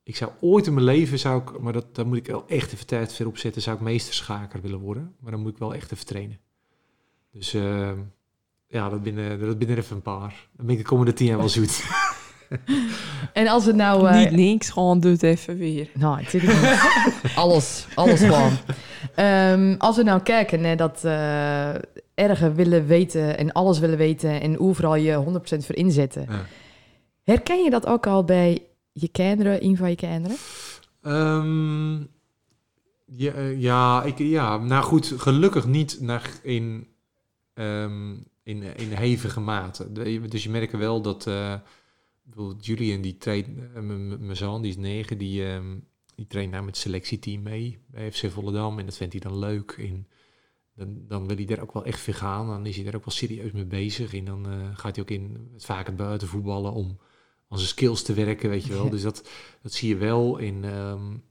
[0.03, 2.72] ik zou ooit in mijn leven, zou ik, maar dat, daar moet ik wel echt
[2.72, 5.14] even tijd voor opzetten, zou ik meesterschaker willen worden.
[5.20, 6.39] Maar dan moet ik wel echt even trainen.
[7.30, 7.93] Dus uh,
[8.66, 10.49] ja, dat binnen, dat binnen even een paar.
[10.57, 11.84] Dan ben ik de komende tien jaar wel zoet.
[13.32, 14.09] en als het nou...
[14.09, 15.88] Uh, Niet niks, gewoon doe het even weer.
[15.94, 16.80] Nou, ik zit niet.
[17.34, 18.53] alles, alles gewoon.
[19.16, 21.74] Um, als we nou kijken naar dat uh,
[22.14, 26.26] erger willen weten en alles willen weten en overal je 100% voor inzetten.
[26.28, 26.47] Ja.
[27.22, 30.36] Herken je dat ook al bij je kinderen, een van je kinderen?
[31.03, 32.09] Um,
[33.05, 36.86] ja, ja, ik, ja, nou goed, gelukkig niet naar in,
[37.55, 39.92] um, in, in hevige mate.
[40.28, 41.26] Dus je merkt wel dat...
[41.26, 41.55] Uh,
[42.27, 43.81] bijvoorbeeld Julian, die traint, uh,
[44.18, 48.12] mijn zoon, die is negen, die, um, die traint nou met het selectieteam mee bij
[48.12, 48.79] FC Volendam.
[48.79, 49.70] En dat vindt hij dan leuk.
[49.70, 50.07] En
[50.74, 52.47] dan, dan wil hij daar ook wel echt voor gaan.
[52.47, 54.14] Dan is hij daar ook wel serieus mee bezig.
[54.14, 56.99] En dan uh, gaat hij ook in het vaker buiten voetballen om
[57.49, 58.91] aan zijn skills te werken, weet je wel.
[58.97, 59.31] Dus dat,
[59.62, 60.64] dat zie je wel in...
[60.64, 61.24] Um,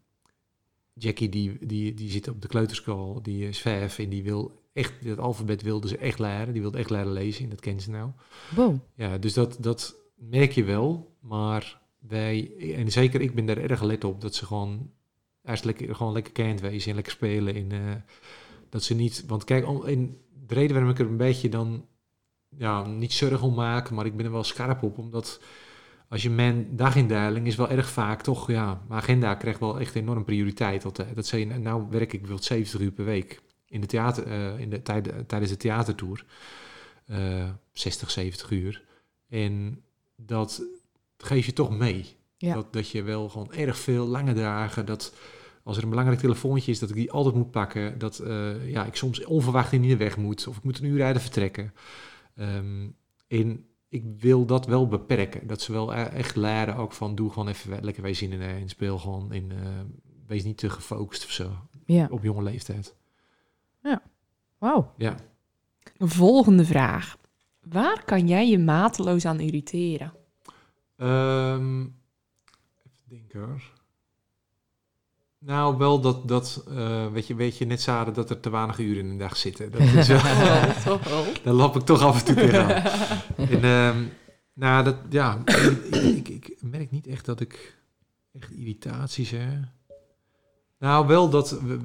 [0.97, 4.93] Jackie, die, die, die zit op de kleuterschool, die is vijf en die wil echt,
[4.99, 6.53] het alfabet wilde ze echt leren.
[6.53, 8.11] Die wilde echt leren lezen en dat kent ze nou.
[8.55, 8.77] Wow.
[8.95, 13.79] Ja, dus dat, dat merk je wel, maar wij, en zeker ik ben daar erg
[13.79, 14.91] gelet op, dat ze gewoon
[15.41, 17.55] lekker, gewoon lekker kent wezen en lekker spelen.
[17.55, 17.95] En, uh,
[18.69, 21.85] dat ze niet, want kijk, in de reden waarom ik er een beetje dan,
[22.57, 25.41] ja, niet zorgen om maak, maar ik ben er wel scherp op, omdat
[26.09, 29.95] als je mijn dagindeling is wel erg vaak toch, ja, mijn agenda krijgt wel echt
[29.95, 31.15] enorm prioriteit altijd.
[31.15, 34.69] Dat zei, nou werk ik bijvoorbeeld 70 uur per week in de theater, uh, in
[34.69, 36.25] de, tijd, tijdens de theatertour.
[37.07, 38.83] Uh, 60, 70 uur.
[39.29, 39.83] En
[40.15, 40.63] dat
[41.17, 42.05] geef je toch mee.
[42.37, 42.53] Ja.
[42.53, 45.13] Dat, dat je wel gewoon erg veel lange dagen, dat
[45.63, 47.97] als er een belangrijk telefoontje is, dat ik die altijd moet pakken.
[47.97, 50.97] Dat uh, ja, ik soms onverwacht in de weg moet, of ik moet een uur
[50.97, 51.73] rijden vertrekken.
[52.35, 52.95] Um,
[53.27, 55.47] en ik wil dat wel beperken.
[55.47, 58.41] Dat ze wel e-, echt leren ook van, doe gewoon even lekker wees in, in,
[58.41, 59.59] in speel gewoon in, uh,
[60.27, 61.51] wees niet te gefocust of zo.
[61.85, 62.07] Ja.
[62.11, 62.95] Op jonge leeftijd.
[63.83, 64.01] Ja.
[64.57, 64.93] Wauw.
[64.97, 65.15] Ja.
[65.97, 67.17] Volgende vraag.
[67.69, 70.13] Waar kan jij je mateloos aan irriteren?
[70.97, 71.81] Um,
[72.83, 73.73] even denken hoor.
[75.39, 78.79] Nou, wel dat, dat uh, weet, je, weet je, net zaden dat er te weinig
[78.79, 79.71] uren in de dag zitten.
[79.71, 80.17] Dat is wel,
[80.95, 82.83] oh, Daar loop ik toch af en toe tegenaan.
[83.35, 84.11] en, um,
[84.53, 87.77] nou, dat, ja, ik, ik, ik, merk niet echt dat ik
[88.31, 89.63] echt irritaties heb.
[90.79, 91.79] Nou, wel dat we,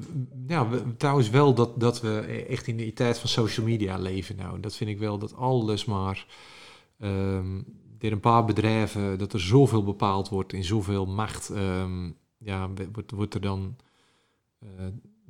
[0.47, 4.37] ja, we- trouwens wel dat, dat we echt in die tijd van social media leven.
[4.37, 6.27] Nou, dat vind ik wel dat alles maar
[6.99, 7.61] ehm
[7.99, 11.49] door een paar bedrijven dat er zoveel bepaald wordt in zoveel macht.
[11.51, 13.77] ehm, ja, wordt, wordt er dan
[14.59, 14.69] eh,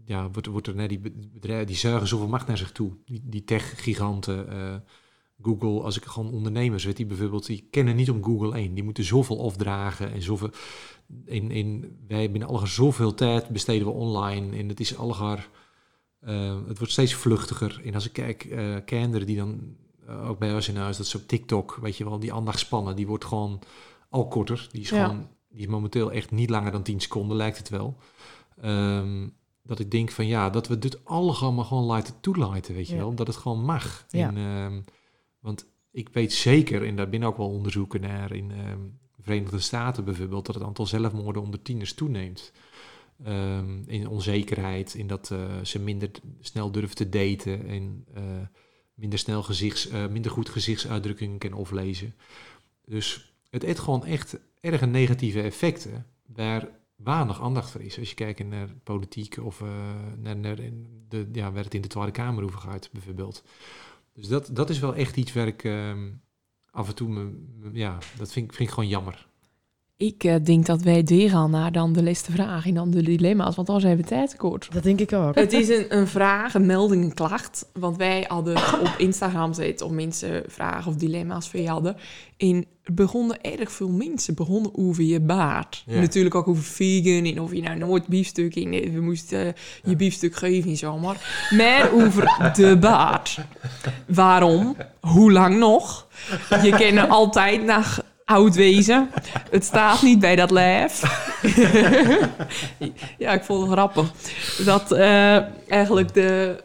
[0.04, 2.92] ja, wordt, wordt er net die be- bedrijven die zuigen zoveel macht naar zich toe.
[3.04, 4.74] Die, die tech-giganten, eh,
[5.42, 8.74] Google, als ik gewoon ondernemers weet, die bijvoorbeeld, die kennen niet om Google 1.
[8.74, 10.50] Die moeten zoveel opdragen en zoveel.
[11.24, 15.48] In, in, wij binnen algar zoveel tijd besteden we online en het is algar.
[16.20, 17.80] eh, het wordt steeds vluchtiger.
[17.84, 21.06] En als ik kijk, eh kinderen die dan eh, ook bij ons in huis, dat
[21.06, 23.60] ze op TikTok, weet je wel, die aandachtspannen, die wordt gewoon
[24.08, 24.68] al korter.
[24.72, 25.04] Die is Ja.
[25.04, 27.96] gewoon, die is momenteel echt niet langer dan 10 seconden, lijkt het wel.
[28.60, 29.28] Ehm,
[29.62, 33.00] dat ik denk van ja, dat we dit allemaal gewoon laten toelaten, weet je Ja.
[33.00, 33.14] wel.
[33.14, 34.04] Dat het gewoon mag.
[34.08, 34.28] Ja.
[34.28, 34.80] En, ehm,
[35.40, 38.78] want ik weet zeker, en daar binnen ook wel onderzoeken naar in ehm,
[39.20, 42.52] Verenigde Staten bijvoorbeeld, dat het aantal zelfmoorden onder tieners toeneemt.
[43.24, 46.10] Ehm, in onzekerheid, in dat eh, ze minder
[46.40, 48.22] snel durven te daten en eh,
[48.94, 52.14] minder snel gezichts, eh, minder goed gezichtsuitdrukkingen kunnen aflezen.
[52.84, 57.98] Dus het heeft gewoon echt erg negatieve effecten waar weinig aandacht voor is.
[57.98, 59.62] Als je kijkt naar politiek of
[60.16, 60.56] naar, naar
[61.08, 63.44] de, ja, waar het in de Tweede Kamer over gaat, bijvoorbeeld.
[64.12, 66.08] Dus dat, dat is wel echt iets waar ik ehm,
[66.70, 67.32] af en toe, me,
[67.72, 69.28] ja, dat vind, vind ik gewoon jammer.
[70.00, 73.56] Ik eh, denk dat wij doorgaan naar dan de laatste vraag en dan de dilemma's,
[73.56, 74.68] want dan zijn we tijd tekort.
[74.72, 75.34] Dat denk ik ook.
[75.34, 77.66] Het is een, een vraag, een melding, een klacht.
[77.72, 81.96] Want wij hadden op Instagram zitten of mensen vragen of dilemma's voor je hadden.
[82.36, 85.82] En er begonnen erg veel mensen begonnen over je baard.
[85.86, 86.00] Ja.
[86.00, 88.70] Natuurlijk ook over vegan en of je nou nooit biefstuk in.
[88.92, 89.52] We moesten eh,
[89.84, 90.98] je biefstuk geven en zo.
[90.98, 93.38] Maar meer over de baard.
[94.06, 94.76] Waarom?
[95.00, 96.06] Hoe lang nog?
[96.62, 97.99] Je kan er altijd naar
[98.30, 99.10] oud wezen.
[99.50, 101.02] Het staat niet bij dat lijf.
[103.18, 104.12] ja, ik vond het grappig.
[104.64, 105.36] Dat eh,
[105.68, 106.62] eigenlijk de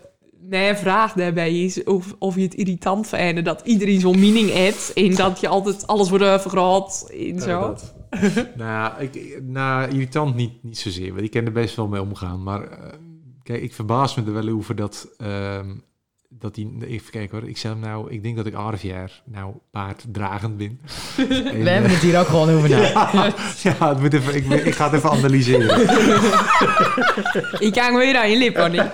[0.50, 4.94] nee, vraag daarbij is of, of je het irritant vindt dat iedereen zo'n mening heeft
[4.94, 7.76] en dat je altijd alles wordt vergroot en zo.
[8.56, 12.44] nou, ik, nou, irritant niet, niet zozeer, want ik kan er best wel mee omgaan.
[12.44, 12.94] Maar eh,
[13.44, 15.70] kijk, ik verbaas me er wel over dat, ehm,
[16.40, 20.58] dat die, even kijken hoor, ik zeg nou, ik denk dat ik jaar nou paarddragend
[20.58, 20.80] ben.
[21.18, 22.82] En, We eh, hebben het hier ook gewoon over na.
[23.64, 25.80] ja, het moet even, ik, ik ga het even analyseren.
[27.60, 28.94] Ik kan weer aan je lippen, niet?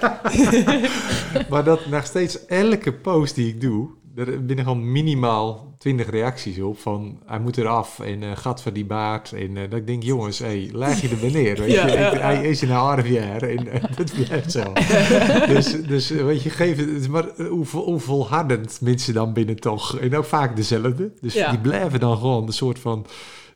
[1.49, 6.59] maar dat nog steeds elke post die ik doe, er binnen gewoon minimaal 20 reacties
[6.59, 9.31] op van hij moet eraf en eh gat voor die baard.
[9.33, 11.57] En eh, dat ik denk, jongens, hey, leg je er weer neer.
[11.59, 11.93] Weet Ja, je?
[11.97, 12.19] ja, Ik- ja.
[12.19, 14.73] Hij is in een half jaar en eh, dat blijft zo.
[15.53, 19.97] dus, dus weet je, geef het, maar hoe, vol- hoe volhardend mensen dan binnen toch.
[19.99, 21.13] En ook vaak dezelfde.
[21.21, 23.05] Dus die blijven dan gewoon een soort van...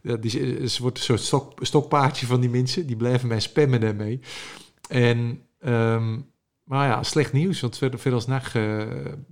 [0.02, 2.88] Ja, die, een soort stok, stokpaardje van die mensen.
[2.88, 4.20] Die blijven mij spammen daarmee.
[4.90, 6.18] En, ehm,
[6.66, 7.60] maar ja, slecht nieuws.
[7.62, 8.86] Want verder, als nacht, eh,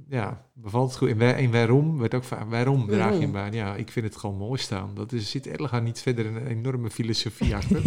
[0.07, 1.09] ja, bevalt het goed.
[1.09, 1.97] En, waar, en waarom?
[1.99, 3.53] Werd ook vaak, waarom draag je een baan?
[3.53, 4.91] Ja, ik vind het gewoon mooi staan.
[4.93, 7.81] Dat is, zit erg niet verder een enorme filosofie achter.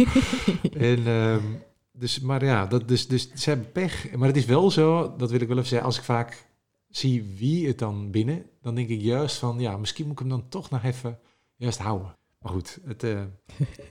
[0.77, 1.43] en, ehm,
[1.91, 4.15] dus, maar ja, dat, dus, dus ze hebben pech.
[4.15, 6.47] Maar het is wel zo, dat wil ik wel even zeggen, als ik vaak
[6.89, 10.29] zie wie het dan binnen, dan denk ik juist van, ja, misschien moet ik hem
[10.29, 11.19] dan toch nog even
[11.55, 12.15] juist houden.
[12.39, 13.21] Maar goed, het eh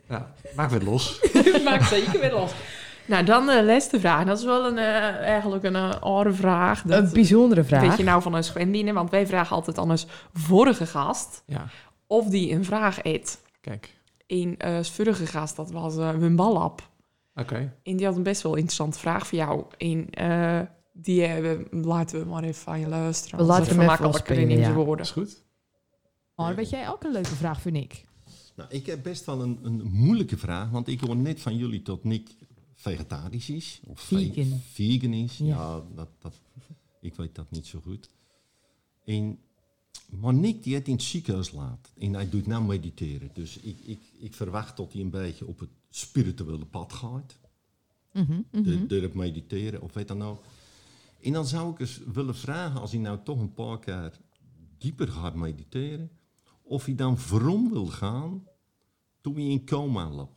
[0.09, 1.21] ja, maakt weer los.
[1.65, 2.53] Maakt zeker weer los.
[3.07, 4.25] Nou, dan de laatste vraag.
[4.25, 6.83] Dat is wel een, eh, eigenlijk een uh, oude vraag.
[6.83, 7.89] Dat, Een bijzondere vraag.
[7.89, 8.93] Weet je nou van ons Gwendine?
[8.93, 11.67] Want wij vragen altijd aan ons vorige gast Ja,
[12.07, 13.41] of die een vraag eet.
[13.61, 13.95] kijk.
[14.27, 16.89] Een eh vorige gast, dat was eh Wim Ballap.
[17.35, 17.73] Oké.
[17.83, 19.65] En die had een best wel interessante vraag voor jou.
[19.79, 20.61] En eh,
[20.93, 23.39] die hebben, laten we maar even van je luisteren.
[23.39, 24.73] We laten hem even in ja.
[24.73, 25.05] woorden.
[25.05, 25.45] is goed.
[26.35, 28.05] Maar weet jij ook een leuke vraag, vind ik?
[28.57, 31.83] Nou, ik heb best wel een, een moeilijke vraag, want ik hoor net van jullie
[31.83, 32.29] dat Nick
[32.77, 33.81] vegetarisch is.
[33.87, 34.61] Of ve- Vegan.
[34.73, 35.39] vegan is.
[35.39, 35.47] Ja.
[35.47, 36.41] Ja, dat, dat,
[37.01, 38.09] ik weet dat niet zo goed.
[39.05, 39.39] En,
[40.11, 41.93] maar Nick die het in het ziekenhuis laat.
[41.99, 43.31] En hij doet nou mediteren.
[43.35, 47.37] Dus ik, ik, ik verwacht dat hij een beetje op het spirituele pad gaat.
[48.13, 48.87] Mhm, mhm.
[48.89, 50.45] het mediteren of weet dan ook.
[51.23, 54.21] En dan zou ik eens willen vragen, als hij nou toch een paar keer
[54.79, 56.11] dieper gaat mediteren,
[56.63, 58.47] of hij dan waarom wil gaan
[59.21, 60.29] toen hij in coma lag.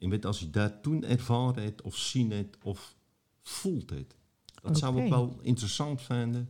[0.00, 2.94] En weet, als hij dat toen ervaren heeft, of zien heeft, of
[3.42, 4.16] voelt heeft.
[4.62, 6.48] Dat zou ik wel interessant vinden,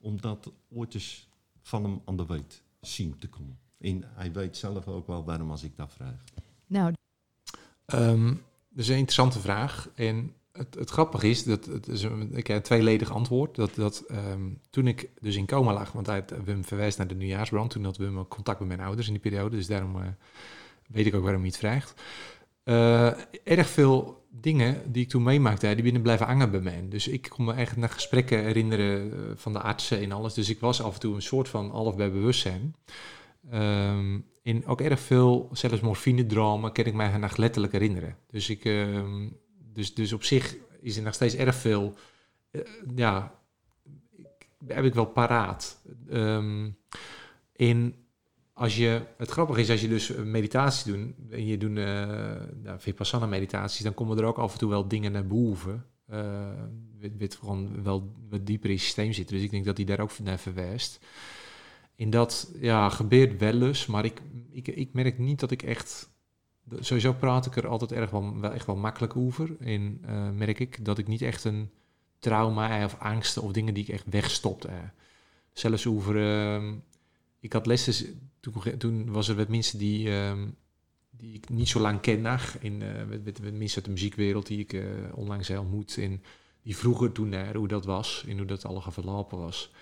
[0.00, 1.28] om dat ooit eens
[1.62, 3.58] van hem aan de weet zien te komen.
[3.78, 6.24] En hij weet zelf ook wel waarom als ik dat vraag.
[6.66, 6.92] Nou,
[7.90, 8.26] Ehm,
[8.68, 9.88] dat is een interessante vraag.
[9.94, 13.54] En het, het grappige is, dat het is een, ik heb een tweeledig antwoord.
[13.54, 17.06] Dat, dat ehm, toen ik dus in coma lag, want hij had Wim verwijst naar
[17.06, 17.70] de nieuwjaarsbrand.
[17.70, 19.56] Toen had Wim ook contact met mijn ouders in die periode.
[19.56, 20.08] Dus daarom eh,
[20.88, 22.02] weet ik ook waarom hij het vraagt.
[22.62, 23.12] Eh,
[23.44, 26.86] erg veel dingen die ik toen meemaakte, die binnen blijven hangen bij mij.
[26.88, 30.34] Dus ik kon me echt naar gesprekken herinneren eh, van de artsen en alles.
[30.34, 32.74] Dus ik was af en toe een soort van half bij bewustzijn.
[33.50, 38.16] Ehm en ook erg veel, zelfs morfine-dromen, kan ik mij nog letterlijk herinneren.
[38.30, 39.28] Dus, ik, ehm,
[39.72, 41.94] dus, dus op zich is er nog steeds erg veel,
[42.50, 42.60] eh,
[42.94, 43.34] ja,
[44.16, 45.82] ik, heb ik wel paraat.
[46.10, 46.68] Ehm
[47.56, 47.94] en
[48.60, 51.76] als je, het grappige is, als je dus meditatie doet, en je doet uh,
[52.62, 55.84] nou, vipassana meditaties, dan komen er ook af en toe wel dingen naar boven.
[56.10, 56.48] Uh,
[57.16, 59.34] wit gewoon wel wat dieper in het systeem zitten.
[59.36, 61.00] Dus ik denk dat hij daar ook naar verwijst.
[61.96, 66.10] En dat ja, gebeurt wel eens, maar ik, ik, ik merk niet dat ik echt...
[66.80, 69.56] Sowieso praat ik er altijd erg wel, echt wel makkelijk over.
[69.60, 69.80] Uh,
[70.30, 71.70] merk ik dat ik niet echt een
[72.18, 74.66] trauma of angsten of dingen die ik echt wegstopt.
[74.66, 74.72] Uh.
[75.52, 76.14] Zelfs over...
[77.40, 78.30] Ik had lessen...
[78.40, 80.10] Toen, toen was er wat mensen die,
[81.10, 82.38] die ik niet zo lang ken.
[82.60, 84.82] In, met, met, met, mensen uit de muziekwereld die ik
[85.14, 85.96] onlangs heb ontmoet.
[85.98, 86.22] En
[86.62, 89.72] die vroegen toen naar hoe dat was en hoe dat allemaal verlopen was.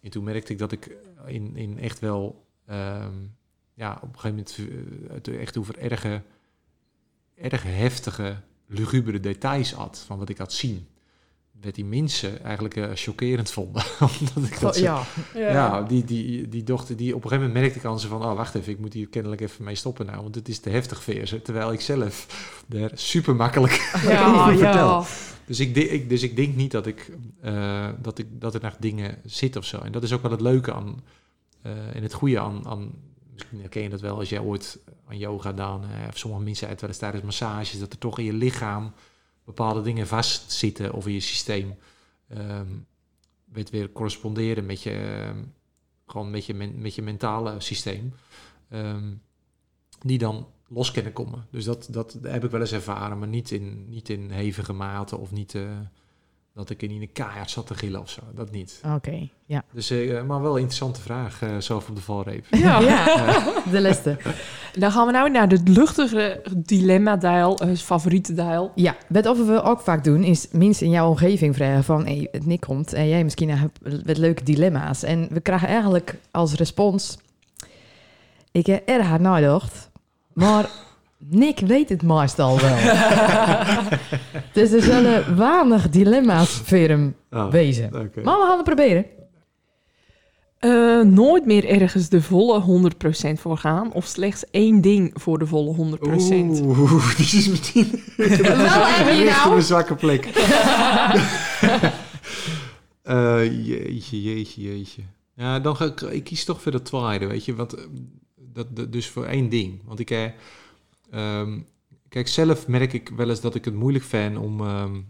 [0.00, 0.96] En toen merkte ik dat ik
[1.26, 3.36] in, in echt wel, um,
[3.74, 6.22] ja, op een gegeven moment het echt over erge,
[7.34, 10.86] erg heftige, lugubere details had van wat ik had zien.
[11.62, 13.82] Dat die mensen eigenlijk uh, chockerend vonden.
[14.20, 15.02] Omdat ik dat Oh, ja.
[15.34, 15.50] Ja.
[15.50, 18.24] ja, die, die, die dochter, die op een gegeven moment merkte ik aan ze van,
[18.24, 20.70] oh wacht even, ik moet hier kennelijk even mee stoppen nou, want het is te
[20.70, 21.42] heftig voor ze.
[21.42, 22.26] Terwijl ik zelf
[22.66, 23.72] daar super makkelijk
[24.08, 24.58] Ja, over ja.
[24.58, 25.04] vertel.
[25.46, 27.10] Dus ik, de- ik, dus ik denk niet dat, ik,
[27.40, 29.78] eh, dat, ik, dat er nog dingen zit of zo.
[29.78, 31.02] En dat is ook wel het leuke aan,
[31.62, 32.92] eh, en het goede aan, aan,
[33.32, 36.68] misschien herken je dat wel als jij ooit aan yoga gedaan, eh, of sommige mensen
[36.68, 38.92] uit wel eens tijdens massages, dat er toch in je lichaam
[39.44, 41.74] bepaalde dingen vastzitten of in je systeem.
[42.28, 42.68] ehm
[43.52, 45.42] weet weer corresponderen met je, ehm,
[46.06, 48.14] gewoon met je, met je mentale systeem.
[48.68, 49.12] ehm,
[50.00, 51.46] die dan los kunnen komen.
[51.50, 55.16] Dus dat, dat heb ik wel eens ervaren, maar niet in, niet in hevige mate
[55.16, 55.78] of niet eh,
[56.54, 58.20] dat ik in een keihard zat te gillen of zo.
[58.34, 58.80] Dat niet.
[58.94, 59.64] Oké, ja.
[59.72, 62.46] Dus, eh, maar wel een interessante vraag, eh, zo van de valreep.
[62.50, 62.80] Ja.
[62.80, 64.16] Ja, de leste.
[64.78, 68.72] Dan gaan we nou naar het luchtige dilemma-dial, eh favoriete dial.
[68.74, 72.04] Ja, wat of we ook vaak doen, is mensen in jouw omgeving vragen van...
[72.04, 75.02] Hey, het Nick komt en jij misschien hebt wat leuke dilemma's.
[75.02, 77.18] En we krijgen eigenlijk als respons...
[78.52, 79.90] Ik heb erg hard nagedacht,
[80.32, 80.70] maar
[81.30, 82.76] Nick weet het meestal wel.
[84.52, 87.90] dus er zullen weinig dilemma's voor hem Oh, wezen.
[87.92, 89.04] Maar we gaan het proberen.
[90.58, 92.90] Eh, nooit meer ergens de volle
[93.36, 93.92] 100% voor gaan.
[93.92, 96.00] Of slechts één ding voor de volle 100%.
[96.62, 99.56] Oeh, die is meteen Wel, heb je echt op nou?
[99.56, 100.28] een zwakke plek.
[103.02, 105.02] Eh, jeetje, jeetje, jeetje.
[105.34, 107.54] Ja, dan ga ik, ik kies toch voor de tweede, weet je.
[107.54, 107.84] Want, eh,
[108.36, 109.80] dat, dat, dus voor één ding.
[109.84, 110.24] Want ik, eh,
[111.12, 111.60] ehm,
[112.08, 114.60] kijk, zelf merk ik wel eens dat ik het moeilijk vind om...
[114.60, 115.00] ehm,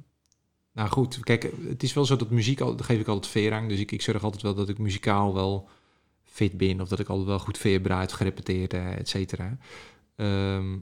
[0.72, 3.68] nou goed, kijk, het is wel zo dat muziek, al, dat geef ik altijd veerrang.
[3.68, 5.68] Dus ik, zorg altijd wel dat ik muzikaal wel
[6.24, 6.80] fit ben.
[6.80, 9.58] Of dat ik altijd wel goed veerbraad, gerepeteerd, eh, et cetera.
[10.16, 10.78] Ehm,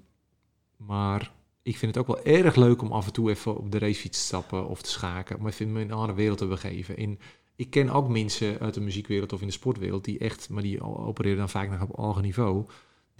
[0.77, 3.79] maar ik vind het ook wel erg leuk om af en toe even op de
[3.79, 5.39] racefiets te stappen of te schaken.
[5.39, 6.97] Om even in een andere wereld te begeven.
[6.97, 7.19] En
[7.57, 10.83] ik ken ook mensen uit de muziekwereld of in de sportwereld die echt, maar die
[10.83, 12.67] opereren dan vaak nog op hoger niveau.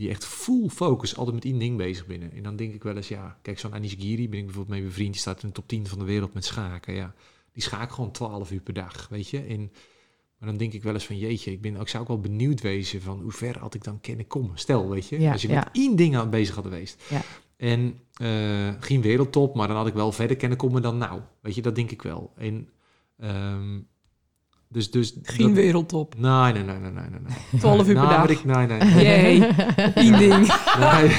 [0.01, 2.33] Die echt full focus altijd met één ding bezig binnen.
[2.33, 4.89] En dan denk ik wel eens, ja, kijk, zo'n Anish Giri ben ik bijvoorbeeld mee
[4.89, 5.13] bevriend.
[5.13, 6.95] Die staat in de top 10 van de wereld met schaken.
[6.95, 7.15] Ja,
[7.53, 9.41] die schaakt gewoon 12 uur per dag, weet je.
[9.41, 9.73] En,
[10.39, 12.61] maar dan denk ik wel eens van, jeetje, ik, ben, ik zou ook wel benieuwd
[12.61, 14.59] wezen van hoe ver had ik dan kunnen komen.
[14.59, 15.55] Stel, weet je, Ja, als je ja.
[15.55, 17.03] met één ding aan bezig had geweest.
[17.09, 17.23] Ja.
[17.57, 21.21] En eh, geen wereldtop, maar dan had ik wel verder kunnen komen dan nou.
[21.41, 22.33] Weet je, dat denk ik wel.
[22.37, 22.69] En,
[23.17, 23.81] ehm,
[24.73, 26.15] dus, dus, Geen dat- wereldtop.
[26.19, 27.21] Nee, nee, nee, nee, nee, nee.
[27.51, 27.61] nee.
[27.61, 28.19] 12 uur per Nou, dag.
[28.19, 28.79] maar ik, nee, nee.
[28.95, 29.39] nee.
[29.39, 29.47] Jee,
[30.05, 30.47] één ding.
[30.79, 31.09] Nee.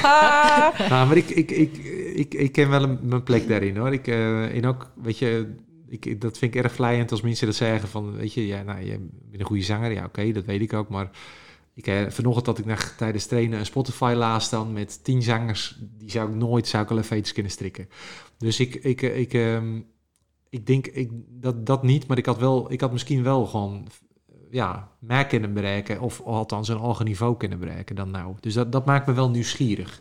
[0.88, 1.76] Nou, maar ik, ik, ik,
[2.14, 3.92] ik, ik ken wel mijn plek daarin hoor.
[3.92, 5.54] Ik, eh en ook, weet je,
[5.88, 8.80] ik, dat vind ik erg vlijend als mensen dat zeggen van, weet je, ja, nou,
[8.84, 8.98] je
[9.30, 9.92] bent een goede zanger.
[9.92, 10.88] Ja, oké, dat weet ik ook.
[10.88, 11.10] Maar
[11.74, 15.78] ik, eh, vanochtend dat ik naar, tijdens trainen een Spotify laat staan met tien zangers,
[15.98, 17.88] die zou ik nooit, zou ik al even kunnen strikken.
[18.38, 19.80] Dus ik, ik, eh, ik, ehm,
[20.52, 23.86] ik denk ik, dat, dat niet, maar ik had, wel, ik had misschien wel gewoon
[24.50, 26.00] ja, meer kunnen bereiken.
[26.00, 28.34] Of althans een hoger niveau kunnen bereiken dan nou.
[28.40, 30.00] Dus dat, dat maakt me wel nieuwsgierig.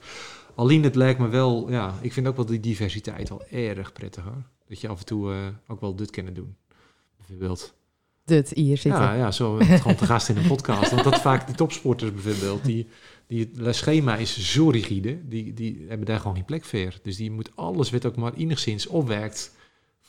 [0.55, 4.23] Alleen het lijkt me wel, ja, ik vind ook wel die diversiteit wel erg prettig
[4.23, 4.43] hoor.
[4.67, 5.37] Dat je af en toe eh,
[5.67, 6.55] ook wel dit kunnen doen.
[7.17, 7.73] Bijvoorbeeld.
[8.25, 9.01] Dit hier zitten.
[9.01, 10.91] Ja, ja, zo gewoon te gast in een podcast.
[10.91, 12.87] Want dat vaak die topsporters bijvoorbeeld, die,
[13.27, 16.93] die het schema is zo rigide, die, die hebben daar gewoon geen plek voor.
[17.01, 19.59] Dus die moet alles wat ook maar enigszins opwerkt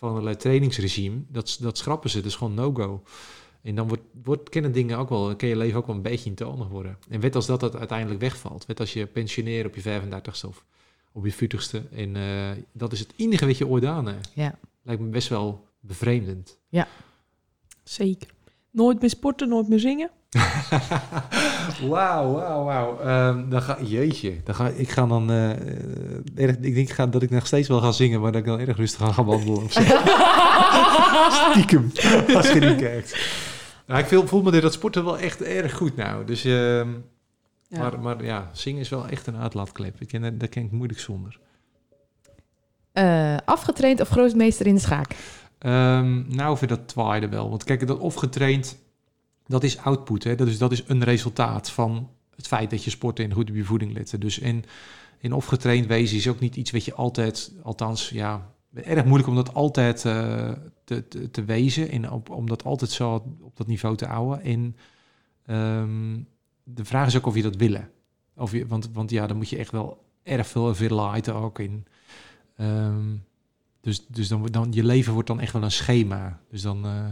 [0.03, 2.17] van een trainingsregime, dat, dat schrappen ze.
[2.17, 3.03] Dat is gewoon no-go.
[3.63, 6.29] En dan wordt, wordt kennen dingen ook wel, kan je leven ook wel een beetje
[6.29, 6.99] intonig worden.
[7.09, 8.67] En wet als dat, dat uiteindelijk wegvalt.
[8.67, 10.65] Wet als je pensioneert op je 35ste of
[11.13, 11.83] op je vuurtigste.
[11.93, 14.31] En eh, dat is het enige wat je ooit aan hebt.
[14.35, 14.59] Ja.
[14.83, 16.59] Lijkt me best wel bevreemdend.
[17.83, 18.29] Zeker.
[18.71, 20.11] Nooit meer sporten, nooit meer zingen.
[21.91, 23.01] wauw, wauw, wauw.
[23.01, 25.30] Ehm, dan ga, jeetje, dan ga, ik ga dan...
[25.30, 25.51] eh,
[26.35, 28.61] erg, ik denk ga, dat ik nog steeds wel ga zingen, maar dat ik dan
[28.61, 29.62] erg rustig aan ga wandelen.
[29.62, 29.72] of.
[31.51, 31.91] Stiekem,
[32.35, 33.16] als je niet kijkt.
[33.87, 36.24] Nou, ik voel, voel me dat sporten wel echt erg goed nou.
[36.24, 36.85] Dus, Ja.
[37.78, 40.01] Maar, maar ja, zingen is wel echt een uitlaatklep.
[40.01, 41.39] Ik ken, daar ken ik moeilijk zonder.
[42.93, 45.16] Eh, afgetraind of grootmeester in de schaak?
[45.59, 47.51] Ehm, nou, vind dat tweede wel.
[47.51, 48.78] Want kijk, dat opgetraind,
[49.47, 50.24] dat is output.
[50.24, 50.34] Hè?
[50.34, 53.57] Dat, is, dat is een resultaat van het feit dat je sporten en goed op
[53.57, 54.20] je voeding letten.
[54.20, 54.64] Dus in,
[55.18, 59.34] in opgetraind wezen is ook niet iets wat je altijd, althans, ja, erg moeilijk om
[59.34, 60.53] dat altijd eh,
[60.84, 61.90] te, te, te wezen.
[61.90, 64.43] En om dat altijd zo op dat niveau te houden.
[64.43, 64.76] En
[65.47, 66.20] ehm,
[66.62, 67.90] de vraag is ook of je dat willen.
[68.36, 71.86] Of je, want, want ja, dan moet je echt wel erg veel verleiden ook in.
[72.57, 73.16] Ehm,
[73.80, 76.40] dus dus dan, dan, je leven wordt dan echt wel een schema.
[76.51, 77.07] Dus dan, eh,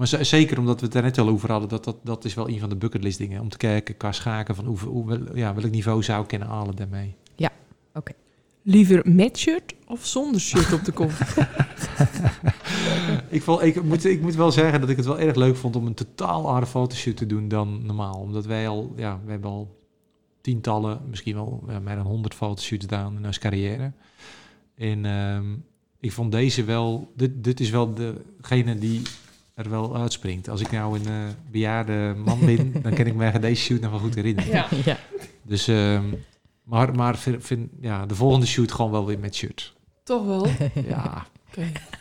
[0.00, 2.48] maar zeker omdat we het daar net al over hadden, dat, dat, dat is wel
[2.48, 3.40] een van de bucketlist dingen.
[3.40, 6.76] Om te kijken qua schaken van hoe, hoe, ja, welk niveau zou ik kunnen halen
[6.76, 7.14] daarmee.
[8.62, 11.10] Liever met shirt of zonder shirt op de kop?
[13.36, 15.76] ik, val, ik, moet, ik moet wel zeggen dat ik het wel erg leuk vond
[15.76, 18.14] om een totaal andere fotoshoot te doen dan normaal.
[18.14, 19.78] Omdat wij al, ja, we hebben al
[20.40, 23.92] tientallen, misschien wel ja, meer dan honderd fotoshoots gedaan in onze carrière.
[24.74, 25.44] En ehm,
[26.00, 29.02] ik vond deze wel, dit, dit is wel degene die
[29.64, 30.48] er wel uitspringt.
[30.48, 31.12] Als ik nou een eh,
[31.50, 34.50] bejaarde man ben, dan kan ik me deze shoot nog wel goed herinneren.
[34.50, 34.66] ja.
[34.84, 34.96] ja.
[35.42, 36.04] Dus, ehm,
[36.62, 39.74] maar, maar vind, vind- ja, de volgende shoot gewoon wel weer met shirt.
[40.04, 40.40] Toch wel?
[40.50, 40.70] Oké.
[40.88, 41.26] Ja,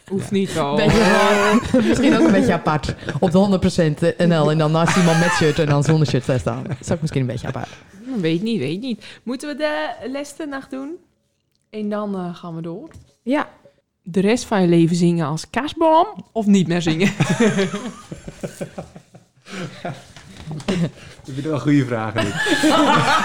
[0.10, 0.76] Hoeft niet al.
[0.76, 1.60] Beetje.
[1.88, 2.96] Misschien ook een beetje apart.
[3.20, 6.64] Op de 100% NL en dan naast iemand met shirt en dan zonder shirt staan.
[6.64, 7.70] Dat is ook misschien een beetje apart.
[8.22, 9.06] Weet niet, weet niet.
[9.24, 10.96] Moeten we de lessen nog doen?
[11.70, 12.90] En dan eh, gaan we door.
[13.24, 13.50] Ja,
[14.12, 17.14] De rest van je leven zingen als kasboom of niet meer zingen?
[21.26, 22.26] dat zijn wel goede vragen.
[22.26, 22.36] dit.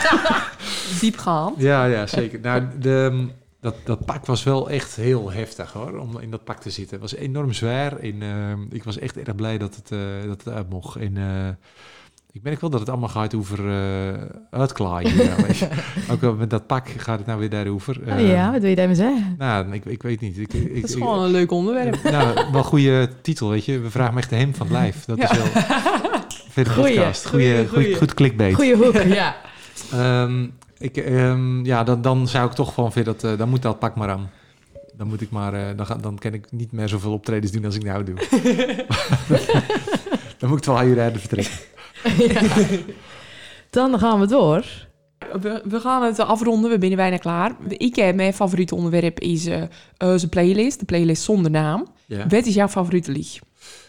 [1.00, 1.60] Diepgaand.
[1.60, 2.40] Ja, ja, zeker.
[2.40, 3.28] Nou, de,
[3.60, 7.00] dat, dat pak was wel echt heel heftig hoor, om in dat pak te zitten.
[7.00, 10.44] Het was enorm zwaar en eh, ik was echt erg blij dat het, eh, dat
[10.44, 10.96] het uit mocht.
[10.96, 11.48] En eh,
[12.34, 15.16] ik merk wel dat het allemaal gaat over eh uitklaaien.
[15.24, 15.68] ja, weet je.
[16.12, 18.00] Ook al met dat pak gaat het nou weer daarover.
[18.06, 19.34] oh, Eh, ja wat wil je daarmee zeggen?
[19.38, 20.38] Nou, ik, ik weet niet.
[20.38, 22.02] Ik, ik, Dat is ik- gewoon een leuk onderwerp.
[22.10, 23.78] nou, wel goede titel, weet je.
[23.80, 25.04] We vragen me echt de hem van het lijf.
[25.04, 25.46] Dat is wel...
[26.54, 27.26] Verder Goeie, podcast.
[27.26, 27.96] goeie, Goeie, goeie, goeie.
[27.96, 28.54] goed clickbait.
[28.54, 29.36] Goeie hoek, ja.
[29.92, 30.46] Ehm,
[30.78, 33.30] ik, ehm, ja, dan, dan zou ik toch gewoon vinden dat...
[33.32, 34.30] eh, dan moet dat pak maar aan.
[34.96, 35.54] Dan moet ik maar...
[35.54, 38.14] eh, dan, ga, dan kan ik niet meer zoveel optredens doen als ik nou doe.
[40.38, 41.54] dan moet ik wel uur eerder vertrekken.
[43.70, 44.64] Dan gaan we door.
[45.40, 47.56] We, we gaan het afronden, we zijn bijna klaar.
[47.68, 49.62] Ik heb mijn favoriete onderwerp is eh
[49.98, 51.86] onze playlist, de playlist zonder naam.
[52.06, 52.26] Ja.
[52.26, 53.40] Wat is jouw favoriete lied?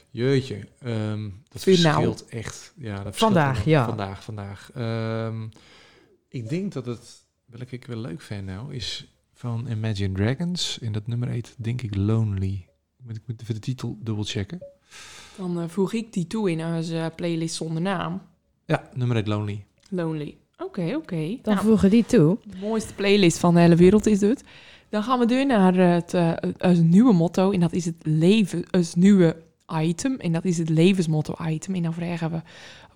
[0.10, 0.68] Jeetje.
[0.80, 1.94] ehm, dat Weer nou.
[1.94, 2.74] verschilt echt.
[2.78, 3.86] Ja, dat verschilt Vandaag, ja.
[3.86, 4.72] Vandaag, vandaag.
[4.74, 5.48] Ehm,
[6.30, 7.24] ik denk dat het...
[7.46, 10.80] Welke ik wel leuk vind nou, is van Imagine Dragons.
[10.80, 12.68] En dat nummer heet, denk ik, Lonely.
[13.04, 14.62] Moet ik moet even de titel dubbelchecken.
[15.38, 18.22] Dan eh, voeg ik die toe in onze playlist zonder naam.
[18.66, 19.66] Ja, nummer heet Lonely.
[19.90, 20.38] Lonely.
[20.58, 21.38] Oké, oké.
[21.42, 22.38] Dan Nou, voegen die toe.
[22.44, 24.44] de mooiste playlist van de hele wereld is dit.
[24.90, 27.52] Dan gaan we door naar het, eh, het, het nieuwe motto.
[27.52, 29.36] En dat is het leven, het nieuwe
[29.82, 30.16] item.
[30.20, 31.76] En dat is het levensmotto item.
[31.76, 32.42] En dan vragen we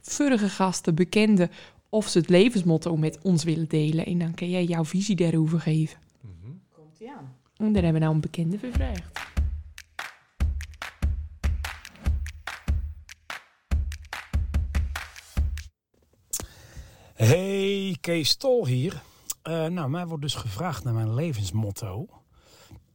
[0.02, 1.50] vorige gasten, bekenden,
[1.90, 4.06] of ze het levensmotto met ons willen delen.
[4.06, 6.00] En dan kan jij jouw visie daarover geven.
[6.22, 6.52] Mhm.
[7.58, 9.20] En daar hebben we nou een bekende gevraagd.
[17.20, 19.02] Hey, Kees Tol hier.
[19.42, 22.08] Eh, nou, mij wordt dus gevraagd naar mijn levensmotto.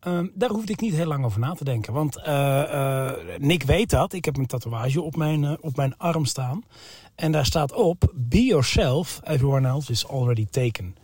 [0.00, 1.92] Ehm, daar hoefde ik niet heel lang over na te denken.
[1.92, 4.12] Want eh, Nick weet dat.
[4.12, 6.64] Ik heb een tatoeage op mijn, op mijn arm staan.
[7.14, 10.96] En daar staat op: Be yourself, everyone else is already taken.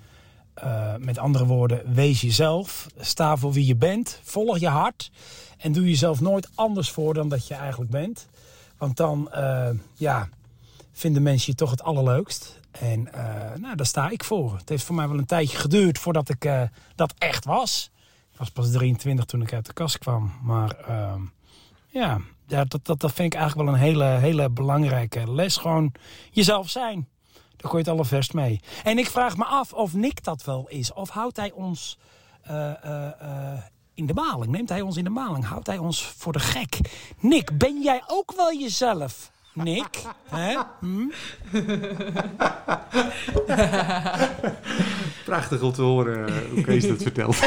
[0.99, 2.87] Met andere woorden, wees jezelf.
[2.99, 4.21] Sta voor wie je bent.
[4.23, 5.11] Volg je hart.
[5.59, 8.29] En doe jezelf nooit anders voor dan dat je eigenlijk bent.
[8.79, 9.31] Want dan,
[9.95, 10.29] ja,
[10.93, 12.60] vinden mensen je toch het allerleukst.
[12.71, 14.57] En eh, nou, daar sta ik voor.
[14.57, 16.63] Het heeft voor mij wel een tijdje geduurd voordat ik eh,
[16.95, 17.91] dat echt was.
[18.33, 20.33] Ik was pas 23 toen ik uit de kast kwam.
[20.43, 21.23] Maar ehm,
[21.87, 25.57] ja, dat, dat, dat vind ik eigenlijk wel een hele, hele belangrijke les.
[25.57, 25.93] Gewoon
[26.31, 27.09] jezelf zijn.
[27.33, 28.61] Daar gooi je het allerverst mee.
[28.85, 30.93] En ik vraag me af of Nick dat wel is.
[30.93, 31.99] Of houdt hij ons
[32.43, 32.73] eh,
[33.95, 34.53] in de maling?
[34.53, 35.45] Neemt hij ons in de maling?
[35.45, 36.79] Houdt hij ons voor de gek?
[37.19, 39.31] Nick, ben jij ook wel jezelf?
[39.63, 40.03] Nick?
[40.29, 40.59] Hè?
[40.81, 41.09] Hm?
[45.25, 47.37] Prachtig om te horen eh, hoe Kees dat vertelt.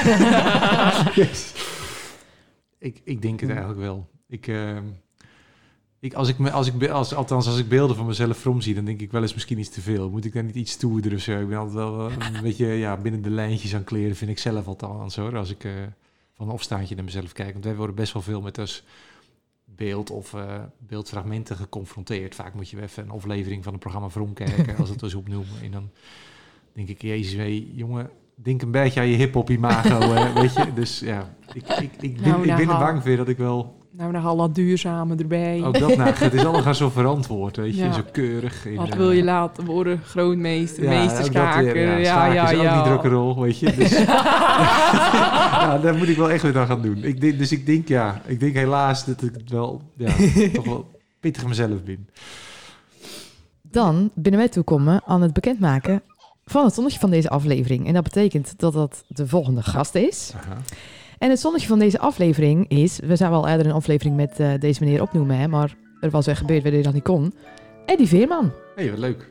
[1.16, 1.54] Yes.
[2.80, 4.10] ik, ik denk het eigenlijk wel.
[4.28, 4.84] Ik, ehm,
[6.00, 8.76] ik, als ik me, als ik, als, althans, als ik beelden van mezelf from zie,
[8.76, 10.10] dan denk ik wel eens misschien iets te veel.
[10.10, 11.40] Moet ik daar niet iets stoerder of zo?
[11.40, 14.40] Ik ben altijd wel wel een beetje ja, binnen de lijntjes aan kleren, vind ik
[14.40, 15.38] zelf althans hoor.
[15.38, 15.72] Als ik eh,
[16.34, 17.52] van een opstaandje naar mezelf kijk.
[17.52, 18.84] Want wij worden best wel veel met als
[19.76, 22.36] beeld of eh, beeldfragmenten geconfronteerd.
[22.36, 25.62] Vaak moet je even een aflevering van een programma kijken, als het eens opnoemen.
[25.64, 25.90] En dan
[26.74, 30.74] denk ik, jezus, hé, jongen, denk een beetje aan je hip-hop imago, hè, weet je.
[30.74, 33.38] Dus ja, ik, ik, ik ben, Nou, ik nou, ben er bang voor dat ik
[33.38, 33.82] wel...
[33.98, 35.64] Nou, dan al dat duurzame erbij.
[35.64, 37.84] Ook dat, nou, het is allemaal zo verantwoord, weet je.
[37.84, 37.92] Ja.
[37.92, 38.66] Zo keurig.
[38.66, 40.00] en, Wat eh, wil je laten worden?
[40.04, 41.74] Grootmeester, ja, meesterschaker.
[41.74, 42.50] weer, Ja, ja, ja.
[42.50, 43.76] is ook niet rock'n'roll, weet je.
[43.76, 43.92] Dus,
[45.64, 47.04] ja, daar moet ik wel echt weer aan gaan doen.
[47.04, 50.12] Ik denk, dus ik denk, ja, ik denk helaas dat ik wel, ja,
[50.54, 52.08] toch wel pittig mezelf ben.
[53.62, 56.02] Dan binnen wij toekomen aan het bekendmaken
[56.46, 57.88] van het zonnetje van deze aflevering.
[57.88, 60.32] En dat betekent dat dat de volgende gast is.
[60.36, 60.58] Aha.
[61.24, 63.00] En het zonnetje van deze aflevering is...
[63.00, 66.26] We zouden al eerder een aflevering met eh, deze meneer opnoemen, hè, maar er was
[66.26, 67.34] weer gebeurd waardoor hij dat niet kon.
[67.86, 68.52] Eddie Veerman.
[68.76, 69.30] Hé, wat leuk.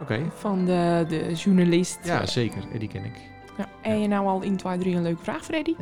[0.00, 1.98] Oké, Van de, de journalist.
[2.04, 2.64] ja, zeker.
[2.72, 3.20] Eddie ken ik.
[3.58, 3.68] Ja.
[3.82, 5.74] En je nou al 1, 2, 3 een leuke vraag, Freddy?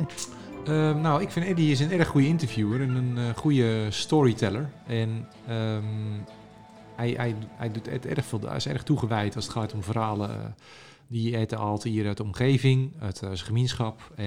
[0.65, 4.69] Ehm, nou, ik vind Eddie is een erg goede interviewer en een eh, goede storyteller.
[4.87, 5.83] En ehm,
[6.95, 9.83] hij, hij, hij doet het erg veel, hij is erg toegewijd als het gaat om
[9.83, 10.35] verhalen eh,
[11.07, 14.11] die hij haalt hier uit de omgeving, uit eh, zijn gemeenschap.
[14.15, 14.25] Eh,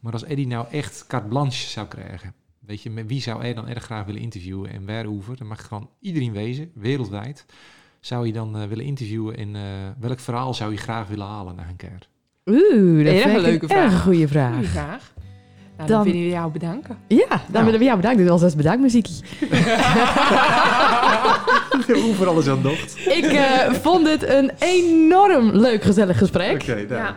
[0.00, 3.54] maar als Eddie nou echt carte blanche zou krijgen, weet je, met wie zou hij
[3.54, 5.36] dan erg graag willen interviewen en waarover?
[5.36, 7.46] Dan mag gewoon iedereen wezen, wereldwijd.
[8.00, 9.62] Zou je dan eh, willen interviewen en eh,
[9.98, 12.08] welk verhaal zou je graag willen halen naar een keer?
[12.44, 14.02] Oeh, dat leuke een erg vraag.
[14.02, 14.54] goede vraag.
[14.54, 15.12] Goeie vraag.
[15.80, 16.96] Nou, dan, Dan- willen we jou bedanken.
[17.06, 17.64] Ja, dan Nou.
[17.64, 18.20] willen we jou bedanken.
[18.22, 19.14] Dit was als bedankmuziekje.
[22.02, 22.96] Hoe voor alles aan docht.
[23.06, 26.52] Ik eh, vond het een enorm leuk, gezellig gesprek.
[26.62, 27.16] Oké, nou, Ja.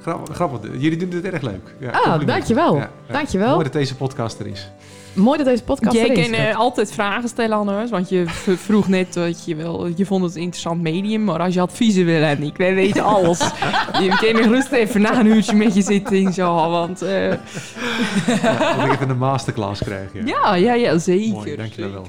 [0.00, 0.70] grappig, grappig.
[0.78, 1.74] Jullie doen het erg leuk.
[1.80, 2.26] Ja, Ah, compliment.
[2.28, 2.82] dankjewel.
[3.10, 3.50] Dankjewel.
[3.50, 4.70] Mooi dat deze podcast er is.
[5.14, 6.30] Mooi dat deze podcast Jij er is.
[6.30, 8.24] kan eh, altijd vragen stellen aan ons, want je
[8.56, 12.04] vroeg net dat je wel, je vond het een interessant medium, maar als je adviezen
[12.04, 13.38] wil en ik, wij weten alles.
[14.00, 17.28] je kan nog rustig even na een uurtje met je zitten en zo, want eh,
[17.30, 20.08] Ja, dat ik even een masterclass krijg.
[20.12, 21.32] Ja, ja, ja, ja, zeker.
[21.32, 22.06] Mooi, dankjewel wel.